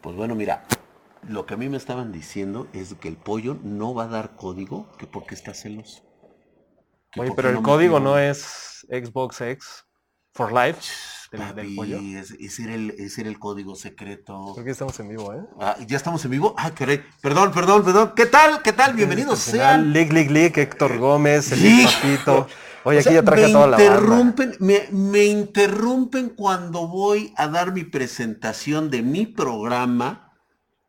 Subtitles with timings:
[0.00, 0.64] Pues bueno, mira,
[1.28, 4.36] lo que a mí me estaban diciendo es que el pollo no va a dar
[4.36, 6.02] código, que porque está celoso.
[7.18, 9.86] Oye, pero el código no es Xbox X
[10.32, 11.98] for Life del, del Papi, pollo.
[11.98, 14.52] ese, ese era el, ese era el código secreto.
[14.54, 15.42] Porque estamos en vivo, ¿eh?
[15.60, 16.54] Ah, ¿Ya estamos en vivo?
[16.56, 17.02] Ah, caray.
[17.20, 18.12] Perdón, perdón, perdón.
[18.16, 18.62] ¿Qué tal?
[18.62, 18.94] ¿Qué tal?
[18.94, 19.92] Bienvenidos Al final, sean.
[19.92, 21.92] Lick, Lick, Lick, Héctor Gómez, el Lick.
[21.92, 22.48] Papito.
[22.84, 27.48] Oye, O aquí sea, ya traje toda la interrumpen, me, me interrumpen cuando voy a
[27.48, 30.32] dar mi presentación de mi programa.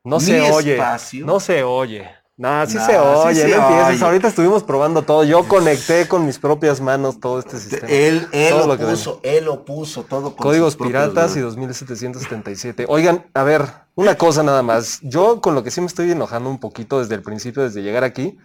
[0.04, 0.74] No mi se oye.
[0.74, 1.26] espacio.
[1.26, 2.08] No se oye.
[2.40, 3.96] Nah, sí Nah, se oye, no empieces.
[3.96, 4.06] oye.
[4.06, 5.24] Ahorita estuvimos probando todo.
[5.24, 7.88] Yo conecté con mis propias manos todo este sistema.
[7.88, 11.04] Él, él Todo lo, lo que puso, él lo puso todo con Códigos sus propios
[11.10, 11.56] piratas y manos.
[11.56, 12.86] 2777.
[12.90, 13.64] Oigan, a ver,
[13.96, 15.00] una cosa nada más.
[15.02, 18.04] Yo con lo que sí me estoy enojando un poquito desde el principio, desde llegar
[18.04, 18.38] aquí.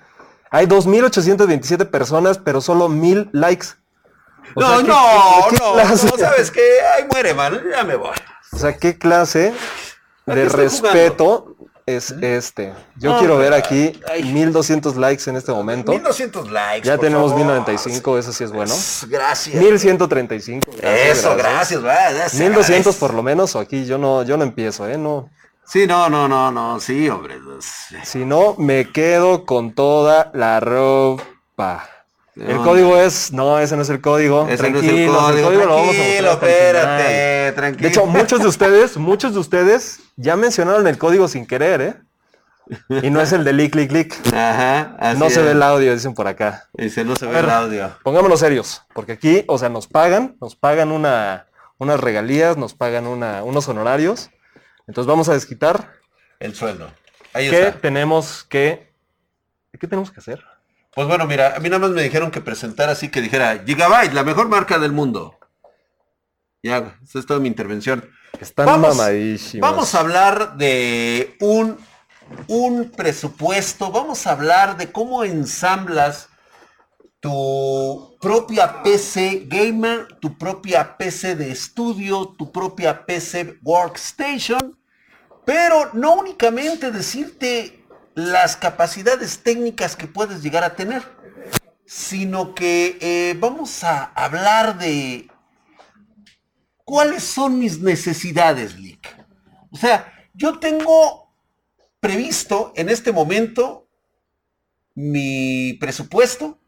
[0.50, 3.68] Hay 2827 personas, pero solo 1000 likes.
[4.54, 4.96] O No, sea, ¿qué- no,
[5.50, 6.60] qué no, clase- no, ¿sabes qué?
[6.96, 8.16] Ahí muere, man, ya me voy.
[8.52, 9.52] O sea, ¿qué clase
[10.26, 11.51] ¿A de respeto
[11.86, 12.72] es este?
[12.96, 15.92] Yo No, quiero ver aquí 1200 likes en este momento.
[15.92, 16.86] 1200 likes.
[16.86, 17.44] Ya por tenemos favor.
[17.46, 18.74] 1095, eso sí es bueno.
[19.08, 19.54] Gracias.
[19.62, 20.70] 1135.
[20.76, 21.80] gracias, Eso, gracias,
[22.32, 22.98] se 1200 agradece.
[23.00, 24.96] por lo menos, o aquí yo no, yo no empiezo, ¿eh?
[24.98, 25.28] No.
[25.64, 27.36] Sí, no, no, no, no, sí, hombre.
[28.04, 31.88] Si no, me quedo con toda la ropa.
[32.34, 34.48] El código es, no, ese no es el código.
[34.48, 37.82] Ese no es el código, lo vamos a espérate, tranquilo.
[37.82, 41.94] De hecho, muchos de ustedes, muchos de ustedes ya mencionaron el código sin querer, ¿eh?
[43.02, 44.14] Y no es el de lick, lick, lick.
[44.28, 46.68] Ajá, así No se ve el audio, dicen por acá.
[46.72, 47.44] Dice, no se ve ver.
[47.44, 47.98] el audio.
[48.02, 53.06] Pongámonos serios, porque aquí, o sea, nos pagan, nos pagan una, unas regalías, nos pagan
[53.06, 54.30] una, unos honorarios.
[54.86, 55.92] Entonces vamos a desquitar
[56.40, 56.90] El sueldo.
[57.34, 57.80] Ahí qué está.
[57.80, 58.90] tenemos que...
[59.78, 60.44] ¿Qué tenemos que hacer?
[60.94, 64.12] Pues bueno, mira, a mí nada más me dijeron que presentara así que dijera Gigabyte,
[64.12, 65.38] la mejor marca del mundo.
[66.62, 68.08] Ya, esa es toda mi intervención.
[68.40, 69.68] Están Vamos- mamadísimos.
[69.68, 71.78] Vamos a hablar de un,
[72.48, 76.28] un presupuesto, vamos a hablar de cómo ensamblas
[77.20, 84.78] tu propia PC gamer, tu propia PC de estudio, tu propia PC workstation,
[85.44, 87.81] pero no únicamente decirte
[88.14, 91.02] las capacidades técnicas que puedes llegar a tener,
[91.86, 95.28] sino que eh, vamos a hablar de
[96.84, 99.08] cuáles son mis necesidades, Lick.
[99.70, 101.34] O sea, yo tengo
[102.00, 103.88] previsto en este momento
[104.94, 106.58] mi presupuesto.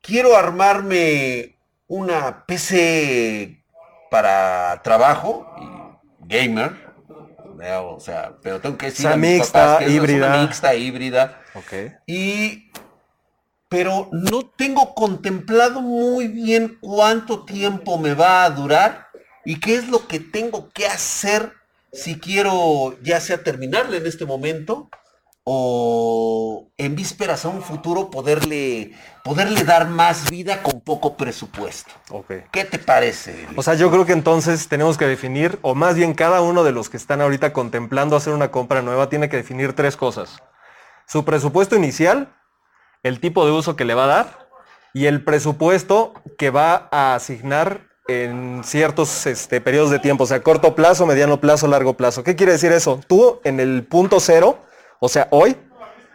[0.00, 3.64] Quiero armarme una PC
[4.10, 5.50] para trabajo
[6.20, 6.83] gamer.
[7.96, 9.96] O sea, pero tengo que decir O sea, a mis mixta, papás que es una
[9.96, 10.36] híbrida.
[10.42, 11.40] mixta, híbrida.
[11.54, 11.72] Ok.
[12.06, 12.70] Y
[13.68, 19.08] pero no tengo contemplado muy bien cuánto tiempo me va a durar
[19.44, 21.52] y qué es lo que tengo que hacer
[21.92, 24.90] si quiero ya sea terminarle en este momento
[25.44, 28.92] o en vísperas a un futuro poderle
[29.24, 31.90] poderle dar más vida con poco presupuesto.
[32.52, 33.48] ¿Qué te parece?
[33.56, 36.72] O sea, yo creo que entonces tenemos que definir, o más bien cada uno de
[36.72, 40.42] los que están ahorita contemplando hacer una compra nueva tiene que definir tres cosas.
[41.06, 42.34] Su presupuesto inicial,
[43.02, 44.48] el tipo de uso que le va a dar
[44.92, 50.42] y el presupuesto que va a asignar en ciertos este, periodos de tiempo, o sea,
[50.42, 52.24] corto plazo, mediano plazo, largo plazo.
[52.24, 53.00] ¿Qué quiere decir eso?
[53.06, 54.58] Tú en el punto cero,
[55.00, 55.56] o sea, hoy,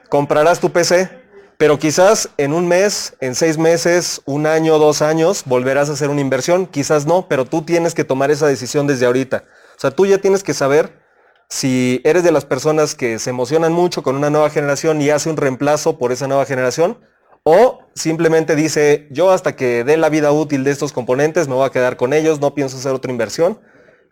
[0.09, 1.19] comprarás tu PC,
[1.59, 6.09] pero quizás en un mes, en seis meses, un año, dos años, volverás a hacer
[6.09, 9.44] una inversión, quizás no, pero tú tienes que tomar esa decisión desde ahorita.
[9.75, 11.02] O sea, tú ya tienes que saber
[11.50, 15.30] si eres de las personas que se emocionan mucho con una nueva generación y hace
[15.30, 16.98] un reemplazo por esa nueva generación,
[17.44, 21.68] o simplemente dice, yo hasta que dé la vida útil de estos componentes me voy
[21.68, 23.59] a quedar con ellos, no pienso hacer otra inversión.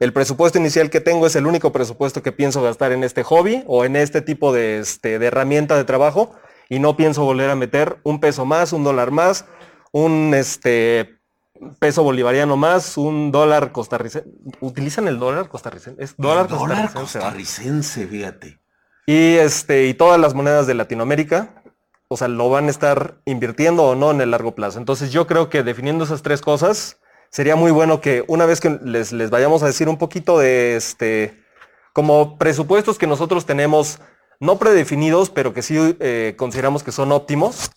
[0.02, 3.64] El presupuesto inicial que tengo es el único presupuesto que pienso gastar en este hobby
[3.68, 6.34] o en este tipo de, este, de herramienta de trabajo
[6.70, 9.46] y no pienso volver a meter un peso más, un dólar más,
[9.92, 11.18] un este,
[11.80, 14.30] peso bolivariano más, un dólar costarricense.
[14.60, 16.04] ¿Utilizan el dólar costarricense?
[16.04, 17.20] Es dólar, dólar costarricense.
[17.20, 18.60] costarricense, fíjate.
[19.06, 21.64] Y, este, y todas las monedas de Latinoamérica,
[22.10, 24.80] o sea, lo van a estar invirtiendo o no en el largo plazo.
[24.80, 26.98] Entonces yo creo que definiendo esas tres cosas,
[27.30, 30.76] sería muy bueno que una vez que les, les vayamos a decir un poquito de
[30.76, 31.44] este,
[31.94, 34.00] como presupuestos que nosotros tenemos
[34.40, 37.72] no predefinidos, pero que sí eh, consideramos que son óptimos.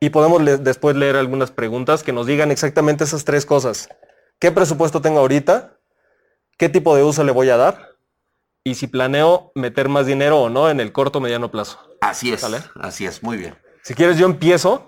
[0.00, 3.88] Y podemos le- después leer algunas preguntas que nos digan exactamente esas tres cosas.
[4.38, 5.76] ¿Qué presupuesto tengo ahorita?
[6.56, 7.90] ¿Qué tipo de uso le voy a dar?
[8.62, 11.78] y si planeo meter más dinero o no en el corto o mediano plazo.
[12.02, 12.58] Así es, ¿Sale?
[12.78, 13.56] así es, muy bien.
[13.82, 14.86] Si quieres yo empiezo.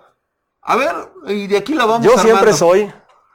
[0.61, 0.95] A ver,
[1.29, 2.93] y de aquí la vamos Yo siempre soy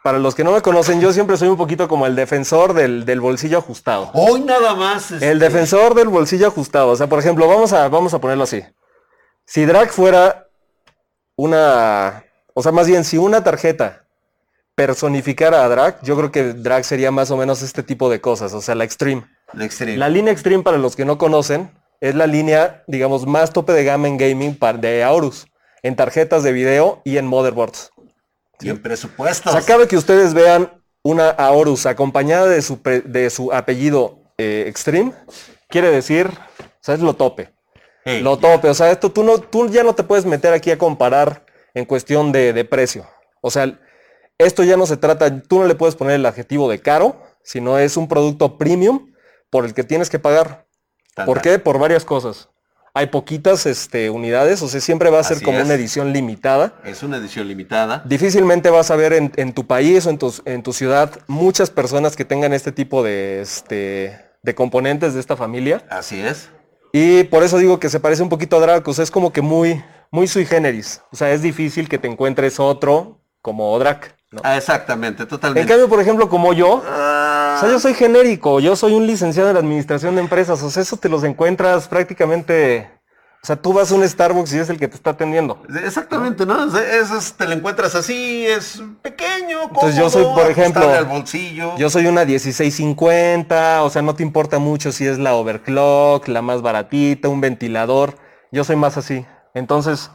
[0.08, 3.04] para los que no me conocen, yo siempre soy un poquito como el defensor del,
[3.04, 4.10] del bolsillo ajustado.
[4.14, 5.12] Hoy nada más.
[5.12, 6.92] El este, defensor del bolsillo ajustado.
[6.92, 8.64] O sea, por ejemplo, vamos a, vamos a ponerlo así.
[9.46, 10.48] Si Drag fuera
[11.36, 12.24] una...
[12.54, 14.06] O sea, más bien, si una tarjeta
[14.76, 18.54] personificara a Drag, yo creo que Drag sería más o menos este tipo de cosas.
[18.54, 19.26] O sea, la Extreme.
[19.56, 19.98] el Extreme.
[19.98, 21.70] La línea Extreme, para los que no conocen,
[22.00, 25.48] es la línea, digamos, más tope de gama en gaming de Aorus.
[25.84, 27.92] En tarjetas de video y en motherboards.
[28.72, 29.52] O presupuestos.
[29.52, 34.66] sea, cabe que ustedes vean una Aorus acompañada de su, pre- de su apellido eh,
[34.68, 35.14] Extreme,
[35.70, 37.54] quiere decir, o sea, es lo tope.
[38.04, 40.72] Hey, Lo tope, o sea, esto tú, no, tú ya no te puedes meter aquí
[40.72, 43.06] a comparar en cuestión de, de precio.
[43.42, 43.80] O sea,
[44.38, 47.78] esto ya no se trata, tú no le puedes poner el adjetivo de caro, sino
[47.78, 49.12] es un producto premium
[49.50, 50.66] por el que tienes que pagar.
[51.16, 51.44] tan, ¿Por tan.
[51.44, 51.60] qué?
[51.60, 52.50] Por varias cosas.
[52.98, 55.66] Hay poquitas este, unidades, o sea, siempre va a ser Así como es.
[55.66, 56.74] una edición limitada.
[56.84, 58.02] Es una edición limitada.
[58.06, 61.70] Difícilmente vas a ver en, en tu país o en tu, en tu ciudad muchas
[61.70, 65.86] personas que tengan este tipo de, este, de componentes de esta familia.
[65.90, 66.50] Así es.
[66.92, 68.98] Y por eso digo que se parece un poquito a Dracos.
[69.00, 71.02] Es como que muy, muy sui generis.
[71.12, 74.16] O sea, es difícil que te encuentres otro como Drac.
[74.32, 74.42] ¿no?
[74.44, 75.68] Ah, exactamente, En totalmente.
[75.70, 77.27] cambio, por ejemplo, como yo, Ah,
[77.58, 78.60] o sea, yo soy genérico.
[78.60, 80.62] Yo soy un licenciado en administración de empresas.
[80.62, 82.92] O sea, eso te los encuentras prácticamente...
[83.44, 85.62] O sea, tú vas a un Starbucks y es el que te está atendiendo.
[85.84, 86.66] Exactamente, ¿no?
[86.66, 90.82] O sea, Esos te lo encuentras así, es pequeño, Entonces, yo soy, cómodo, por ejemplo,
[90.82, 91.78] ajustable al bolsillo.
[91.78, 96.42] Yo soy una 1650, o sea, no te importa mucho si es la overclock, la
[96.42, 98.18] más baratita, un ventilador.
[98.52, 99.26] Yo soy más así.
[99.54, 100.12] Entonces,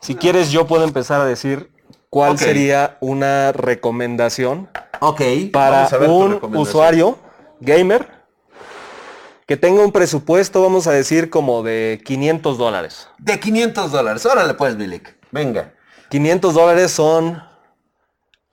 [0.00, 1.70] si quieres, yo puedo empezar a decir
[2.10, 4.68] cuál sería una recomendación
[5.00, 5.22] Ok.
[5.52, 6.56] para un recomendación.
[6.56, 7.18] usuario
[7.60, 8.20] gamer
[9.46, 13.08] que tenga un presupuesto, vamos a decir, como de 500 dólares.
[13.18, 14.24] De 500 dólares.
[14.26, 15.16] Órale pues, Milik.
[15.32, 15.72] Venga.
[16.08, 17.42] 500 dólares son...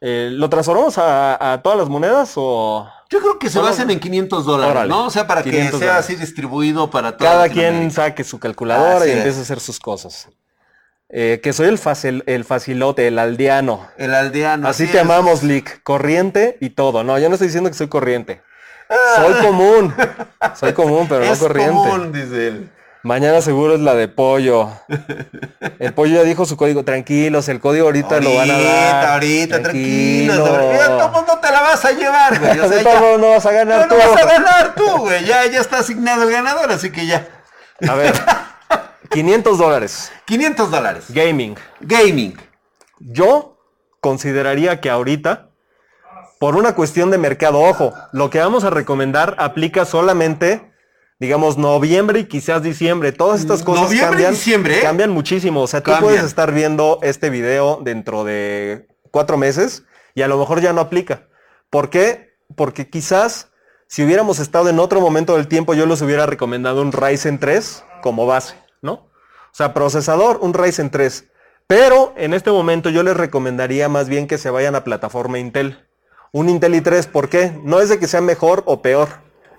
[0.01, 2.89] eh, ¿Lo transformamos a, a todas las monedas o...?
[3.09, 4.89] Yo creo que se basen en 500 dólares, Órale.
[4.89, 5.05] ¿no?
[5.05, 6.05] O sea, para que 500 sea dólares.
[6.05, 10.27] así distribuido para toda Cada quien saque su calculadora y empiece a hacer sus cosas.
[11.09, 13.87] Eh, que soy el, facil, el facilote, el aldeano.
[13.97, 14.67] El aldeano.
[14.67, 14.91] Así es.
[14.91, 15.81] te amamos, Lick.
[15.83, 17.03] Corriente y todo.
[17.03, 18.41] No, yo no estoy diciendo que soy corriente.
[19.15, 19.93] Soy común.
[20.55, 21.31] Soy común, pero Ah.
[21.31, 21.73] es no corriente.
[21.73, 22.69] común, dice él.
[23.03, 24.69] Mañana seguro es la de pollo.
[25.79, 26.83] El pollo ya dijo su código.
[26.83, 28.65] Tranquilos, el código ahorita, lo van a dar.
[28.65, 30.43] Ahorita, ahorita, tranquilo.
[30.43, 30.73] Tranquilo.
[30.73, 32.59] Ya todo mundo te la vas a llevar, güey.
[32.59, 33.95] O sea, De ya- no vas a ganar no, tú.
[34.03, 35.25] no vas a ganar tú, güey.
[35.25, 37.27] Ya, ya está asignado el ganador, así que ya.
[37.87, 38.13] A ver.
[39.09, 40.11] 500 dólares.
[40.25, 41.05] 500 dólares.
[41.09, 41.55] Gaming.
[41.81, 42.37] Gaming.
[42.99, 43.57] Yo
[43.99, 45.49] consideraría que ahorita,
[46.39, 50.71] por una cuestión de mercado, ojo, lo que vamos a recomendar aplica solamente,
[51.19, 53.11] digamos, noviembre y quizás diciembre.
[53.11, 54.81] Todas estas cosas Noviembre y cambian, diciembre, ¿eh?
[54.81, 55.61] cambian muchísimo.
[55.61, 56.03] O sea, tú Cambian.
[56.03, 59.83] puedes estar viendo este video dentro de cuatro meses
[60.15, 61.27] y a lo mejor ya no aplica.
[61.69, 62.35] ¿Por qué?
[62.55, 63.51] Porque quizás
[63.87, 67.83] si hubiéramos estado en otro momento del tiempo, yo les hubiera recomendado un Ryzen 3
[68.01, 68.55] como base,
[69.57, 71.25] sea, procesador, un Ryzen 3.
[71.67, 75.85] Pero en este momento yo les recomendaría más bien que se vayan a plataforma Intel.
[76.31, 77.51] Un Intel i3, ¿por qué?
[77.63, 79.07] No es de que sea mejor o peor.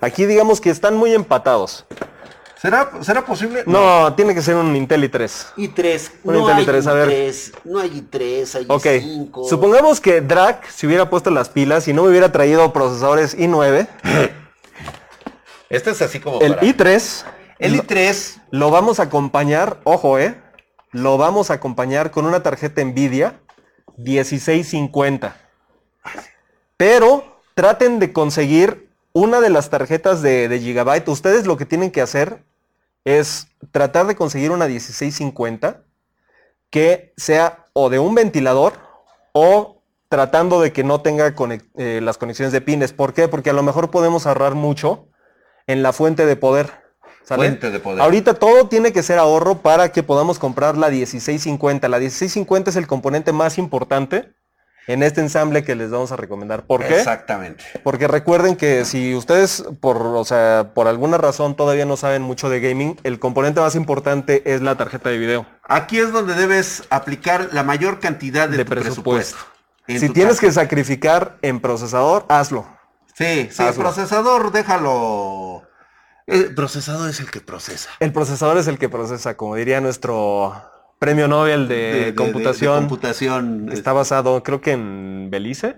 [0.00, 1.84] Aquí digamos que están muy empatados.
[2.60, 3.62] ¿Será, ¿Será posible?
[3.66, 5.54] No, tiene que ser un Intel i3.
[5.56, 6.10] i3.
[6.24, 7.08] Un No Intel hay i3, a ver.
[7.10, 7.52] i3.
[7.64, 9.48] No hay i3, hay Ok, i5.
[9.48, 13.86] supongamos que Drag se hubiera puesto las pilas y no me hubiera traído procesadores i9.
[15.70, 17.24] Este es así como El para- i3
[17.58, 18.42] El lo, i3.
[18.50, 20.40] lo vamos a acompañar, ojo, eh,
[20.92, 23.40] lo vamos a acompañar con una tarjeta Nvidia
[23.96, 25.36] 1650.
[26.76, 31.08] Pero traten de conseguir una de las tarjetas de, de Gigabyte.
[31.08, 32.44] Ustedes lo que tienen que hacer
[33.04, 35.82] es tratar de conseguir una 1650
[36.70, 38.74] que sea o de un ventilador
[39.32, 41.34] o tratando de que no tenga
[41.76, 42.92] eh, las conexiones de pines.
[42.92, 43.28] ¿Por qué?
[43.28, 45.08] Porque a lo mejor podemos ahorrar mucho
[45.66, 46.87] en la fuente de poder.
[47.28, 47.42] ¿Sale?
[47.48, 48.00] Fuente de poder.
[48.00, 51.88] Ahorita todo tiene que ser ahorro para que podamos comprar la 1650.
[51.88, 54.32] La 1650 es el componente más importante
[54.86, 56.64] en este ensamble que les vamos a recomendar.
[56.64, 56.96] ¿Por qué?
[56.96, 57.62] Exactamente.
[57.84, 62.48] Porque recuerden que si ustedes por, o sea, por alguna razón todavía no saben mucho
[62.48, 65.46] de gaming, el componente más importante es la tarjeta de video.
[65.64, 69.36] Aquí es donde debes aplicar la mayor cantidad de, De tu presupuesto.
[69.86, 72.66] Si tienes que sacrificar en procesador, hazlo.
[73.14, 73.82] Sí, sí, Hazlo.
[73.82, 75.67] procesador, déjalo.
[76.28, 77.90] El procesador es el que procesa.
[78.00, 80.52] El procesador es el que procesa, como diría nuestro
[80.98, 82.74] premio Nobel de, De- de- de- computación.
[82.74, 83.70] de computación.
[83.72, 85.76] Está basado, creo que en Belice.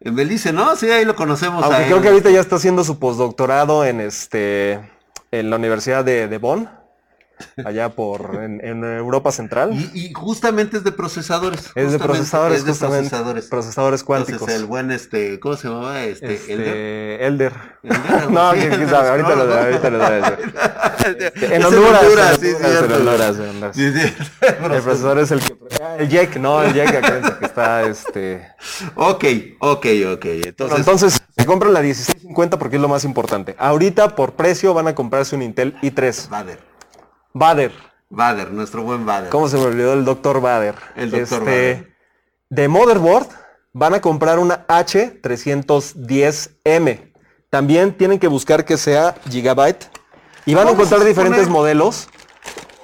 [0.00, 0.74] En Belice, ¿no?
[0.76, 1.62] Sí, ahí lo conocemos.
[1.64, 2.02] Aunque a creo él.
[2.02, 4.80] que ahorita ya está haciendo su postdoctorado en este
[5.30, 6.68] en la Universidad de Bonn.
[7.64, 9.72] Allá por en, en Europa Central.
[9.72, 11.70] Y, y justamente es de procesadores.
[11.74, 13.46] es de procesadores, es de justamente, procesadores.
[13.46, 14.40] procesadores cuánticos.
[14.42, 16.02] Entonces el buen este, ¿cómo se llamaba?
[16.02, 17.22] Este, Este, Elder.
[17.22, 17.52] Elder.
[17.82, 19.54] Elder, no, quién sabe, ahorita lo ¿no?
[19.54, 22.02] ahorita lo Es En Honduras,
[22.42, 23.76] en Honduras.
[23.76, 23.92] Sí.
[24.40, 25.56] El profesor es el que...
[25.82, 28.46] ah, El Jack, no, el Jack, que está este...
[28.94, 29.24] Ok,
[29.58, 30.24] ok, ok.
[30.24, 33.54] Entonces, entonces, se compran la 1650 porque es lo más importante.
[33.58, 36.28] Ahorita, por precio, van a comprarse un Intel i3.
[36.28, 36.71] Bader.
[37.32, 37.72] Bader.
[38.10, 39.30] Bader, nuestro buen Bader.
[39.30, 40.74] ¿Cómo se me olvidó el doctor Bader?
[40.96, 41.22] El Dr.
[41.22, 41.92] Este, Bader.
[42.50, 43.28] De motherboard,
[43.72, 47.12] van a comprar una H310M.
[47.50, 49.90] También tienen que buscar que sea Gigabyte.
[50.44, 52.08] Y van a encontrar diferentes modelos.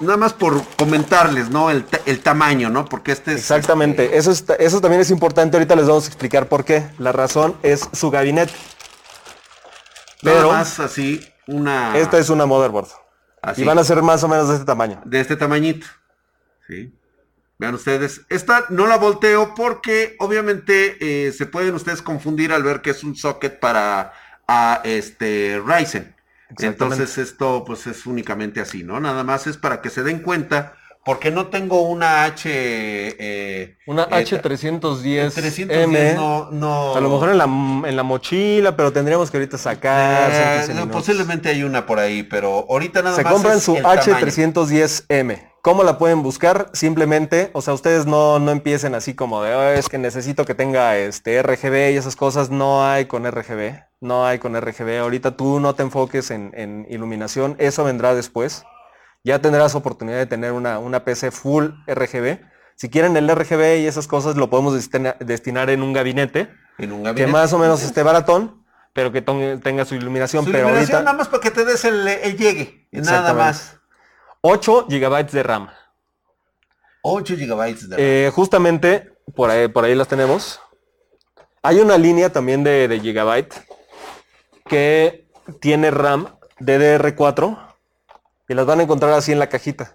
[0.00, 1.70] Nada más por comentarles, ¿no?
[1.70, 2.84] El, ta- el tamaño, ¿no?
[2.84, 3.38] Porque este es...
[3.38, 4.16] Exactamente.
[4.16, 5.56] Eso, está- eso también es importante.
[5.56, 6.86] Ahorita les vamos a explicar por qué.
[6.98, 8.52] La razón es su gabinete.
[10.22, 11.96] Nada Pero más así, una...
[11.98, 12.86] esta es una motherboard.
[13.42, 15.00] Así, Y van a ser más o menos de este tamaño.
[15.04, 15.86] de este tamañito.
[16.66, 16.92] ¿Sí?
[17.58, 18.22] Vean ustedes.
[18.28, 23.02] Esta no la volteo porque obviamente eh, se pueden ustedes confundir al ver que es
[23.02, 24.12] un socket para
[24.46, 26.14] a, este Ryzen.
[26.60, 29.00] Entonces esto pues es únicamente así, ¿no?
[29.00, 30.77] Nada más es para que se den cuenta
[31.08, 32.42] porque no tengo una H...
[32.52, 35.32] eh, Una eh, H310M.
[35.32, 36.94] 310 no, no...
[36.94, 40.30] A lo mejor en la, en la mochila, pero tendríamos que ahorita sacar.
[40.30, 41.00] Eh, 15 no, minutos.
[41.00, 44.02] posiblemente hay una por ahí, pero ahorita nada Se más compran es su el tamaño.
[44.02, 45.50] H310M.
[45.62, 46.68] ¿Cómo la pueden buscar?
[46.74, 50.54] Simplemente, o sea, ustedes no, no empiecen así como de, "Oh, es que necesito que
[50.54, 52.50] tenga este RGB y esas cosas.
[52.50, 53.82] No hay con RGB.
[54.02, 54.98] No hay con RGB.
[55.00, 57.56] Ahorita tú no te enfoques en, en iluminación.
[57.58, 58.64] Eso vendrá después.
[59.28, 62.40] Ya tendrás oportunidad de tener una, una PC full RGB.
[62.76, 66.92] Si quieren el RGB y esas cosas, lo podemos destina- destinar en un gabinete En
[66.92, 67.32] un que gabinete.
[67.32, 70.44] más o menos esté baratón, pero que tenga su iluminación.
[70.46, 72.88] Su pero iluminación ahorita nada más para que te des el, el llegue.
[72.90, 73.76] Nada más.
[74.40, 75.68] 8 GB de RAM.
[77.02, 80.60] 8 gigabytes de Eh, justamente por ahí, por ahí las tenemos.
[81.62, 83.52] Hay una línea también de, de Gigabyte
[84.66, 85.28] que
[85.60, 86.28] tiene RAM
[86.60, 87.67] DDR4
[88.48, 89.92] y las van a encontrar así en la cajita.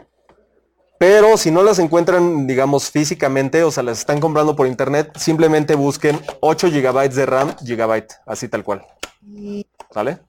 [1.00, 5.75] Pero si no las encuentran, digamos, físicamente, o sea, las están comprando por internet, simplemente
[5.75, 8.86] busquen 8 GB de RAM, Gigabyte, así tal cual.
[9.93, 10.19] ¿Vale?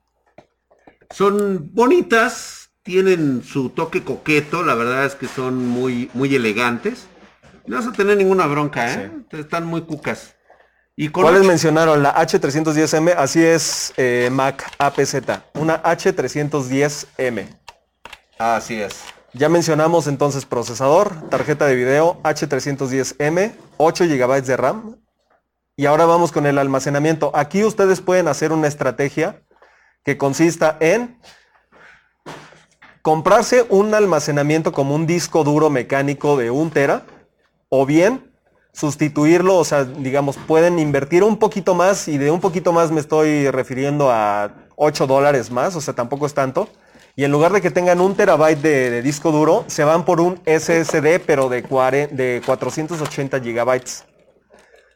[1.11, 7.07] Son bonitas, tienen su toque coqueto, la verdad es que son muy, muy elegantes.
[7.66, 9.12] No vas a tener ninguna bronca, ¿eh?
[9.31, 10.35] Están muy cucas.
[10.97, 12.02] Y ¿Cuáles mencionaron?
[12.02, 15.14] La H310M, así es eh, Mac APZ,
[15.54, 17.63] una H310M.
[18.53, 19.01] Así es.
[19.33, 24.97] Ya mencionamos entonces procesador, tarjeta de video H310M, 8 GB de RAM.
[25.77, 27.33] Y ahora vamos con el almacenamiento.
[27.35, 29.43] Aquí ustedes pueden hacer una estrategia
[30.05, 31.19] que consista en
[33.01, 37.07] comprarse un almacenamiento como un disco duro mecánico de 1 tera
[37.71, 38.31] o bien
[38.75, 43.01] sustituirlo, o sea, digamos, pueden invertir un poquito más y de un poquito más me
[43.01, 46.69] estoy refiriendo a 8 dólares más, o sea, tampoco es tanto.
[47.16, 50.40] Y en lugar de que tengan un terabyte de, disco duro, se van por un
[50.47, 54.04] SSD, pero de, cuare- de 480 gigabytes.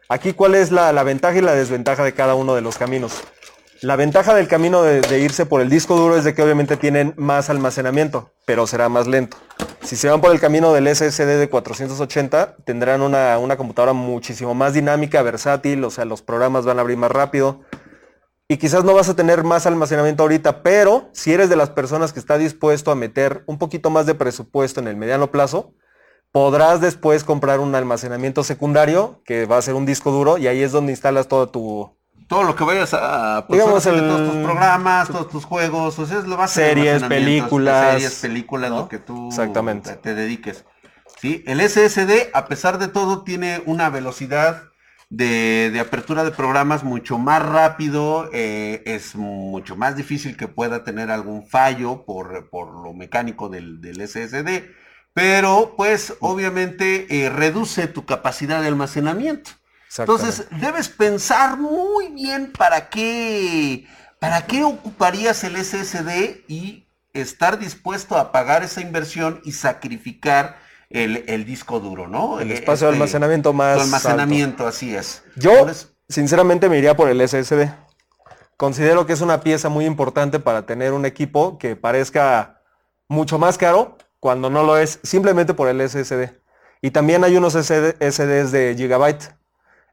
[0.09, 3.23] Aquí, ¿cuál es la, ventaja y la desventaja de cada uno de los caminos?
[3.83, 6.77] La ventaja del camino de, de irse por el disco duro es de que obviamente
[6.77, 9.37] tienen más almacenamiento, pero será más lento.
[9.85, 14.55] Si se van por el camino del SSD de 480, tendrán una, una computadora muchísimo
[14.55, 17.61] más dinámica, versátil, o sea, los programas van a abrir más rápido.
[18.51, 22.15] Y quizás no vas a tener más almacenamiento ahorita, pero si eres de las personas
[22.15, 25.75] que está dispuesto a meter un poquito más de presupuesto en el mediano plazo,
[26.33, 30.63] podrás después comprar un almacenamiento secundario, que va a ser un disco duro, y ahí
[30.63, 31.95] es donde instalas todo tu,
[32.27, 33.45] Todo lo que vayas a...
[33.47, 37.93] pues, Digamos, el- Todos tus programas, todos tus juegos, o sea, lo de Series, películas,
[37.93, 38.79] Series, películas, ¿no?
[38.79, 39.91] lo que tú Exactamente.
[39.91, 40.65] te, te dediques.
[41.21, 41.45] ¿Sí?
[41.47, 44.63] El SSD, a pesar de todo, tiene una velocidad
[45.11, 50.85] de, de apertura de programas mucho más rápido, eh, es mucho más difícil que pueda
[50.85, 54.71] tener algún fallo por, por lo mecánico del, del SSD,
[55.15, 59.53] pero pues obviamente eh, reduce tu capacidad de almacenamiento.
[59.97, 63.87] Entonces, debes pensar muy bien para qué,
[64.19, 70.59] para qué ocuparías el SSD y estar dispuesto a pagar esa inversión y sacrificar
[70.91, 72.41] el, el disco duro, ¿no?
[72.41, 75.23] el Eh, espacio de este, almacenamiento más almacenamiento, así es.
[75.37, 75.53] Yo,
[76.09, 77.71] sinceramente, me iría por el SSD.
[78.57, 82.63] Considero que es una pieza muy importante para tener un equipo que parezca
[83.09, 86.33] mucho más caro cuando no lo es, simplemente por el SSD.
[86.83, 89.37] Y también hay unos SD SSDs de Gigabyte.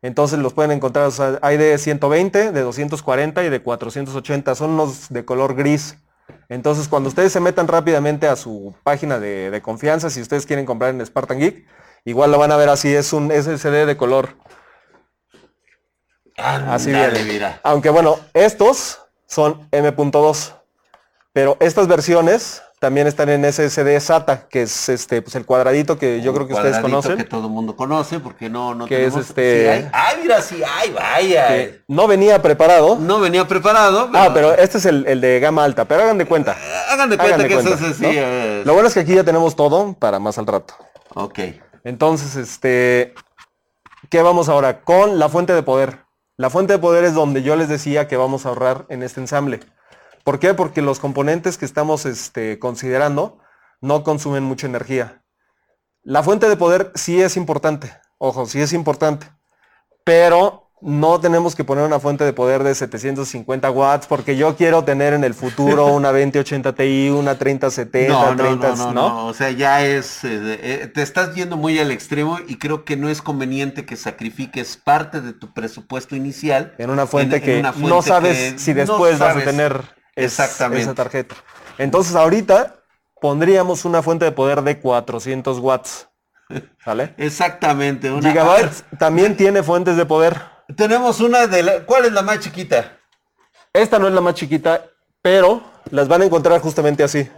[0.02, 4.56] Entonces los pueden encontrar, o sea, hay de 120, de 240 y de 480.
[4.56, 5.98] Son unos de color gris.
[6.50, 10.66] Entonces, cuando ustedes se metan rápidamente a su página de, de confianza, si ustedes quieren
[10.66, 11.66] comprar en Spartan Geek,
[12.04, 14.36] igual lo van a ver así, es un SSD de color.
[16.38, 17.24] Así viene.
[17.24, 17.60] mira.
[17.64, 20.54] Aunque bueno, estos son M.2,
[21.36, 26.22] pero estas versiones también están en SSD SATA, que es este, pues el cuadradito que
[26.22, 27.18] yo creo que ustedes conocen.
[27.18, 29.90] Que todo el mundo conoce, porque no, no Que es tenemos- este- sí hay.
[29.92, 31.48] Ay, mira, sí hay, vaya.
[31.50, 32.96] que no venía preparado.
[32.96, 34.10] No venía preparado.
[34.14, 36.56] Ah, pero este es el, el de gama alta, pero hagan de cuenta.
[36.90, 38.08] Hagan de cuenta Hagan de que cuenta, eso es ¿no?
[38.08, 38.18] así.
[38.18, 40.74] eh, Lo bueno es que aquí ya tenemos todo para más al rato.
[41.16, 41.40] Ok.
[41.84, 43.14] Entonces, este,
[44.10, 44.82] ¿qué vamos ahora?
[44.82, 46.00] Con la fuente de poder.
[46.38, 49.20] La fuente de poder es donde yo les decía que vamos a ahorrar en este
[49.20, 49.60] ensamble.
[50.26, 50.54] ¿Por qué?
[50.56, 53.38] Porque los componentes que estamos este, considerando
[53.80, 55.22] no consumen mucha energía.
[56.04, 59.28] La fuente de poder sí es importante, ojo, sí es importante,
[60.04, 64.84] pero no tenemos que poner una fuente de poder de 750 watts porque yo quiero
[64.84, 69.28] tener en el futuro una 2080 Ti, una 3070, No, no, 30, no, no, no,
[69.28, 70.24] O sea, ya es.
[70.24, 73.96] eh, eh, te estás yendo muy al extremo y creo que no es conveniente que
[73.96, 76.74] sacrifiques parte de tu presupuesto inicial.
[76.80, 79.95] en una fuente en- en que no sabes que si no después vas a tener
[80.16, 80.84] es- exactamente.
[80.84, 81.36] esa tarjeta.
[81.78, 82.76] Entonces ahorita
[83.22, 86.08] pondríamos una fuente de poder de 400 watts.
[86.86, 87.14] ¿Vale?
[87.18, 88.12] Exactamente.
[88.12, 90.40] Una, Gigabyte también tiene fuentes de poder.
[90.78, 91.86] Tenemos una de la.
[91.86, 92.98] ¿Cuál es la más chiquita?
[93.74, 94.86] Esta no es la más chiquita,
[95.22, 97.30] pero las van a encontrar justamente así.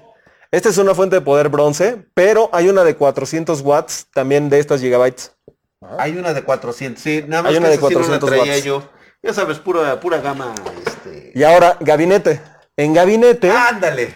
[0.52, 4.60] Esta es una fuente de poder bronce, pero hay una de 400 watts también de
[4.60, 5.36] estas gigabytes.
[6.00, 7.02] Hay una de 400.
[7.02, 8.64] Sí, nada más Hay una que de esa sí no la 400 traía watts.
[8.64, 8.90] yo.
[9.24, 10.54] Ya sabes, pura, pura gama.
[10.86, 11.32] Este...
[11.36, 12.42] Y ahora, gabinete.
[12.78, 14.14] En gabinete, Ándale.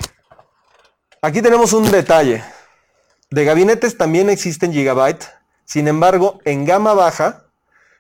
[1.24, 2.44] Aquí tenemos un detalle.
[3.32, 5.26] De gabinetes también existen Gigabyte.
[5.66, 7.46] Sin embargo, en gama baja,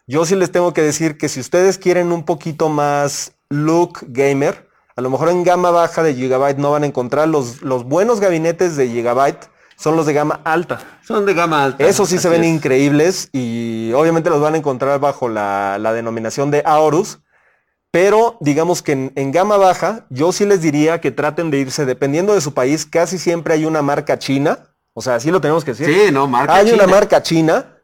[0.05, 4.67] yo sí les tengo que decir que si ustedes quieren un poquito más look gamer,
[4.95, 8.19] a lo mejor en gama baja de Gigabyte no van a encontrar los, los buenos
[8.19, 10.79] gabinetes de Gigabyte, son los de gama alta.
[11.03, 11.83] Son de gama alta.
[11.83, 12.49] Esos sí se ven es.
[12.49, 17.19] increíbles y obviamente los van a encontrar bajo la, la denominación de Aorus.
[17.91, 21.85] Pero digamos que en, en gama baja, yo sí les diría que traten de irse,
[21.85, 24.59] dependiendo de su país, casi siempre hay una marca china.
[24.93, 25.87] O sea, así lo tenemos que decir.
[25.87, 27.77] Sí, no, marca hay una marca china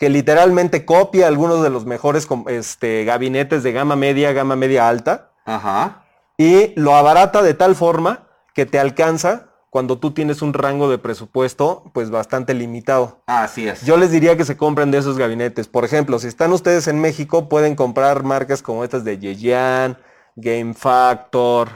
[0.00, 5.32] que literalmente copia algunos de los mejores este, gabinetes de gama media, gama media alta
[5.44, 6.06] Ajá.
[6.38, 10.98] y lo abarata de tal forma que te alcanza cuando tú tienes un rango de
[10.98, 13.22] presupuesto pues bastante limitado.
[13.26, 13.82] Así es.
[13.86, 15.68] Yo les diría que se compren de esos gabinetes.
[15.68, 19.96] Por ejemplo, si están ustedes en México, pueden comprar marcas como estas de Yeyan,
[20.36, 21.68] Game Factor,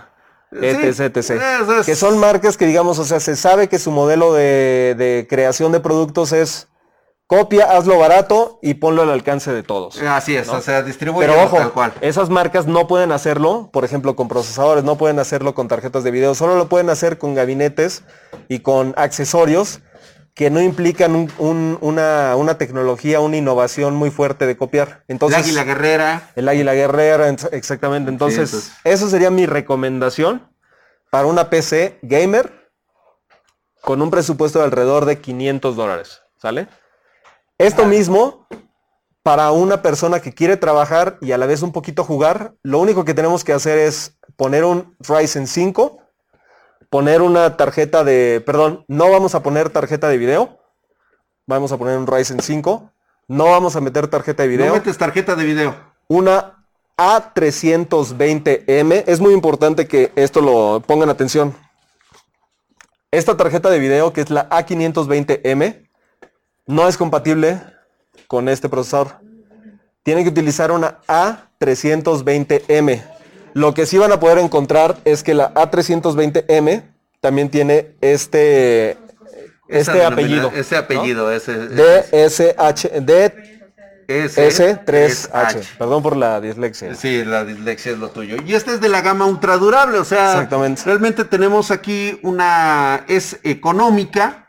[0.52, 1.16] etc, etc.
[1.16, 4.94] eso es- Que son marcas que, digamos, o sea, se sabe que su modelo de,
[4.98, 6.68] de creación de productos es
[7.26, 10.00] copia, hazlo barato y ponlo al alcance de todos.
[10.02, 11.92] Así es, o sea, distribuye Pero ojo, tal cual.
[12.00, 16.10] esas marcas no pueden hacerlo, por ejemplo, con procesadores, no pueden hacerlo con tarjetas de
[16.10, 18.04] video, solo lo pueden hacer con gabinetes
[18.48, 19.80] y con accesorios
[20.34, 25.04] que no implican un- un- una, una tecnología, una innovación muy fuerte de copiar.
[25.06, 26.30] Entonces, el águila guerrera.
[26.34, 28.10] el águila guerrera, en- exactamente.
[28.10, 30.50] Entonces, entonces- eso sería mi recomendación
[31.10, 32.52] para una PC gamer
[33.80, 36.20] con un presupuesto de alrededor de 500 dólares.
[36.36, 36.66] ¿Sale?
[37.58, 38.46] Esto mismo,
[39.22, 43.04] para una persona que quiere trabajar y a la vez un poquito jugar, lo único
[43.04, 45.98] que tenemos que hacer es poner un Ryzen 5,
[46.90, 50.58] poner una tarjeta de, perdón, no vamos a poner tarjeta de video,
[51.46, 52.90] vamos a poner un Ryzen 5,
[53.28, 55.74] no vamos a meter tarjeta de video No metes tarjeta de video.
[56.08, 59.04] una A320M.
[59.06, 61.54] Es muy importante que esto lo pongan atención.
[63.10, 65.83] Esta tarjeta de video, que es la A520M,
[66.66, 67.60] no es compatible
[68.26, 69.18] con este procesador.
[70.02, 73.02] Tienen que utilizar una A320M.
[73.54, 76.82] Lo que sí van a poder encontrar es que la A320M
[77.20, 78.92] también tiene este,
[79.68, 80.50] Esa este apellido.
[80.54, 81.68] Ese apellido, ese.
[81.68, 82.90] DSH,
[84.06, 85.78] ese- DS3H.
[85.78, 86.94] Perdón por la dislexia.
[86.94, 88.36] Sí, la dislexia es lo tuyo.
[88.44, 90.82] Y esta es de la gama ultra durable, o sea, Exactamente.
[90.84, 94.43] realmente tenemos aquí una, es económica,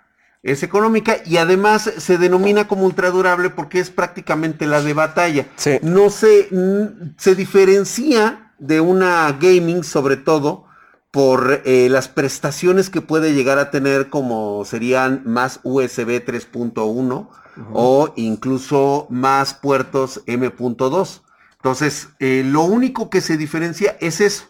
[0.46, 5.48] es económica y además se denomina como ultra durable porque es prácticamente la de batalla.
[5.56, 5.80] Sí.
[5.82, 10.66] No se, mm, se diferencia de una gaming sobre todo
[11.10, 17.28] por eh, las prestaciones que puede llegar a tener como serían más USB 3.1
[17.74, 21.22] o incluso más puertos M.2.
[21.56, 24.46] Entonces, eh, lo único que se diferencia es eso.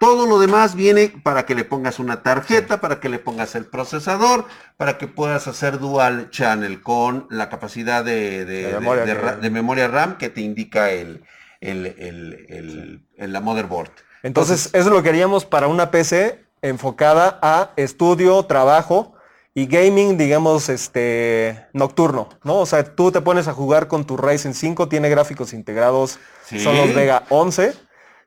[0.00, 3.66] Todo lo demás viene para que le pongas una tarjeta, para que le pongas el
[3.66, 4.44] procesador,
[4.76, 9.88] para que puedas hacer dual channel con la capacidad de, de- De de- memoria de
[9.88, 11.24] RAM que te indica el,
[11.60, 13.90] el- el- el- el- la motherboard.
[14.22, 19.14] Entonces, eso lo queríamos para una PC enfocada a estudio, trabajo
[19.54, 22.56] y gaming, digamos, este, nocturno, ¿no?
[22.60, 26.60] O sea, tú te pones a jugar con tu Ryzen 5, tiene gráficos integrados, Sí.
[26.60, 27.74] son los Vega 11.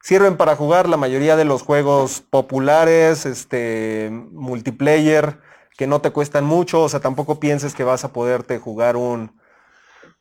[0.03, 5.39] Sirven para jugar la mayoría de los juegos populares, este, multiplayer,
[5.77, 9.39] que no te cuestan mucho, o sea, tampoco pienses que vas a poderte jugar un,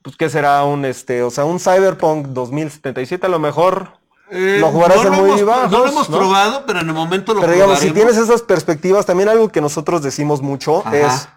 [0.03, 0.64] pues, ¿qué será?
[0.64, 3.99] Un, este, o sea, un Cyberpunk 2077 a lo mejor
[4.33, 6.19] Eh, Lo jugarás no en muy hemos, bajos, No lo hemos ¿no?
[6.19, 9.61] probado, pero en el momento lo Pero digamos, si tienes esas perspectivas, también algo que
[9.61, 10.97] nosotros decimos mucho Ajá.
[10.97, 11.29] es,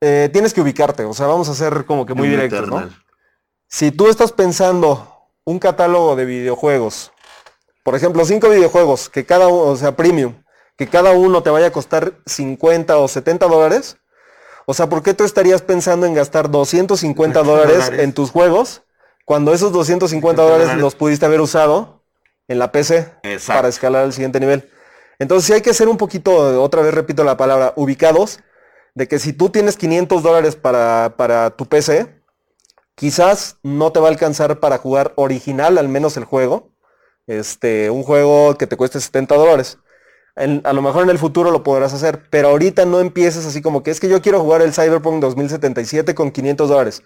[0.00, 2.88] eh, tienes que ubicarte, o sea, vamos a ser como que muy directos, ¿no?
[3.68, 5.11] Si tú estás pensando
[5.44, 7.12] un catálogo de videojuegos,
[7.82, 10.34] por ejemplo, cinco videojuegos, que cada uno, o sea, premium,
[10.76, 13.96] que cada uno te vaya a costar 50 o 70 dólares,
[14.66, 18.00] o sea, ¿por qué tú estarías pensando en gastar 250 dólares Dólares.
[18.00, 18.82] en tus juegos
[19.24, 20.82] cuando esos 250 dólares dólares.
[20.82, 22.04] los pudiste haber usado
[22.48, 23.58] en la PC Exacto.
[23.58, 24.70] para escalar al siguiente nivel?
[25.18, 28.40] Entonces sí hay que ser un poquito, otra vez repito la palabra, ubicados,
[28.94, 32.21] de que si tú tienes 500 dólares para, para tu PC,
[32.94, 36.70] quizás no te va a alcanzar para jugar original, al menos el juego.
[37.26, 39.78] Este, un juego que te cueste 70 dólares.
[40.36, 43.62] En- a lo mejor en el futuro lo podrás hacer, pero ahorita no empieces así
[43.62, 47.02] como que es que yo quiero jugar el Cyberpunk 2077 con 500 dólares.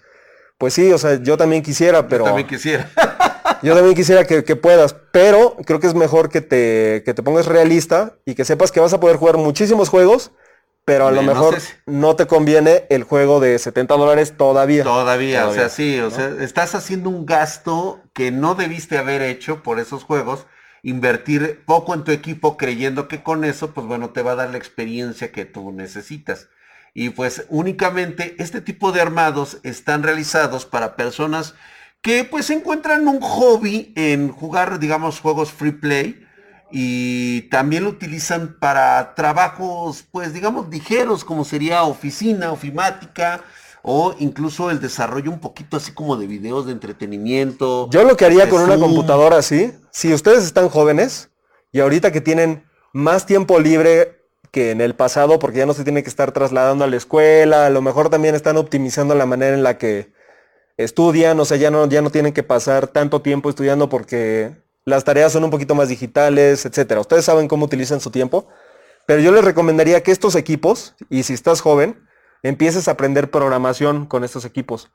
[0.57, 2.89] Pues sí, o sea, yo también quisiera, pero También quisiera.
[3.61, 7.21] yo también quisiera que, que puedas, pero creo que es mejor que te, que te
[7.21, 10.31] pongas realista y que sepas que vas a poder jugar muchísimos juegos,
[10.87, 14.85] pero a lo mejor no te conviene el juego de 70 dólares todavía.
[14.85, 16.11] Todavía, o sea, sí, o ¿no?
[16.11, 20.45] sea, estás haciendo un gasto que no debiste haber hecho por esos juegos,
[20.83, 24.51] invertir poco en tu equipo creyendo que con eso, pues bueno, te va a dar
[24.51, 26.47] la experiencia que tú necesitas.
[26.93, 31.53] Y pues únicamente este tipo de armados están realizados para personas
[32.01, 36.26] que pues encuentran un hobby en jugar, digamos, juegos free play
[36.71, 43.41] y también lo utilizan para trabajos, pues digamos, ligeros, como sería oficina, ofimática,
[43.81, 47.89] o incluso el desarrollo un poquito así como de videos de entretenimiento.
[47.89, 51.29] Yo lo que haría con una computadora así, si ustedes están jóvenes
[51.71, 54.17] y ahorita que tienen más tiempo libre
[54.51, 57.65] que en el pasado, porque ya no se tiene que estar trasladando a la escuela,
[57.65, 60.11] a lo mejor también están optimizando la manera en la que
[60.77, 64.55] estudian, o sea, ya no, ya no tienen que pasar tanto tiempo estudiando porque
[64.87, 67.01] las tareas son un poquito más digitales, etcétera.
[67.01, 68.47] Ustedes saben cómo utilizan su tiempo,
[69.05, 72.07] pero yo les recomendaría que estos equipos, y si estás joven,
[72.41, 74.89] empieces a aprender programación con estos equipos.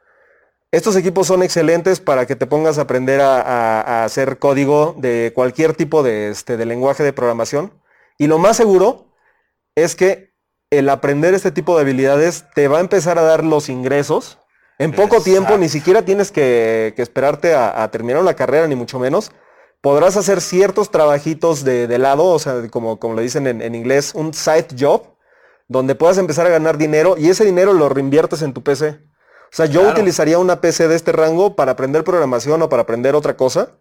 [0.70, 4.94] Estos equipos son excelentes para que te pongas a aprender a, a- a hacer código
[4.96, 7.74] de cualquier tipo de, este, de lenguaje de programación.
[8.16, 9.12] Y lo más seguro
[9.74, 10.32] es que
[10.70, 14.38] el aprender este tipo de habilidades te va a empezar a dar los ingresos.
[14.78, 18.74] En poco tiempo, ni siquiera tienes que, que esperarte a, a terminar una carrera, ni
[18.74, 19.30] mucho menos.
[19.82, 23.74] Podrás hacer ciertos trabajitos de, de lado, o sea, como, como le dicen en, en
[23.74, 25.02] inglés, un side job,
[25.68, 28.88] donde puedas empezar a ganar dinero y ese dinero lo reinviertes en tu PC.
[28.90, 29.90] O sea, yo Claro.
[29.94, 33.76] utilizaría una PC de este rango para aprender programación o para aprender otra cosa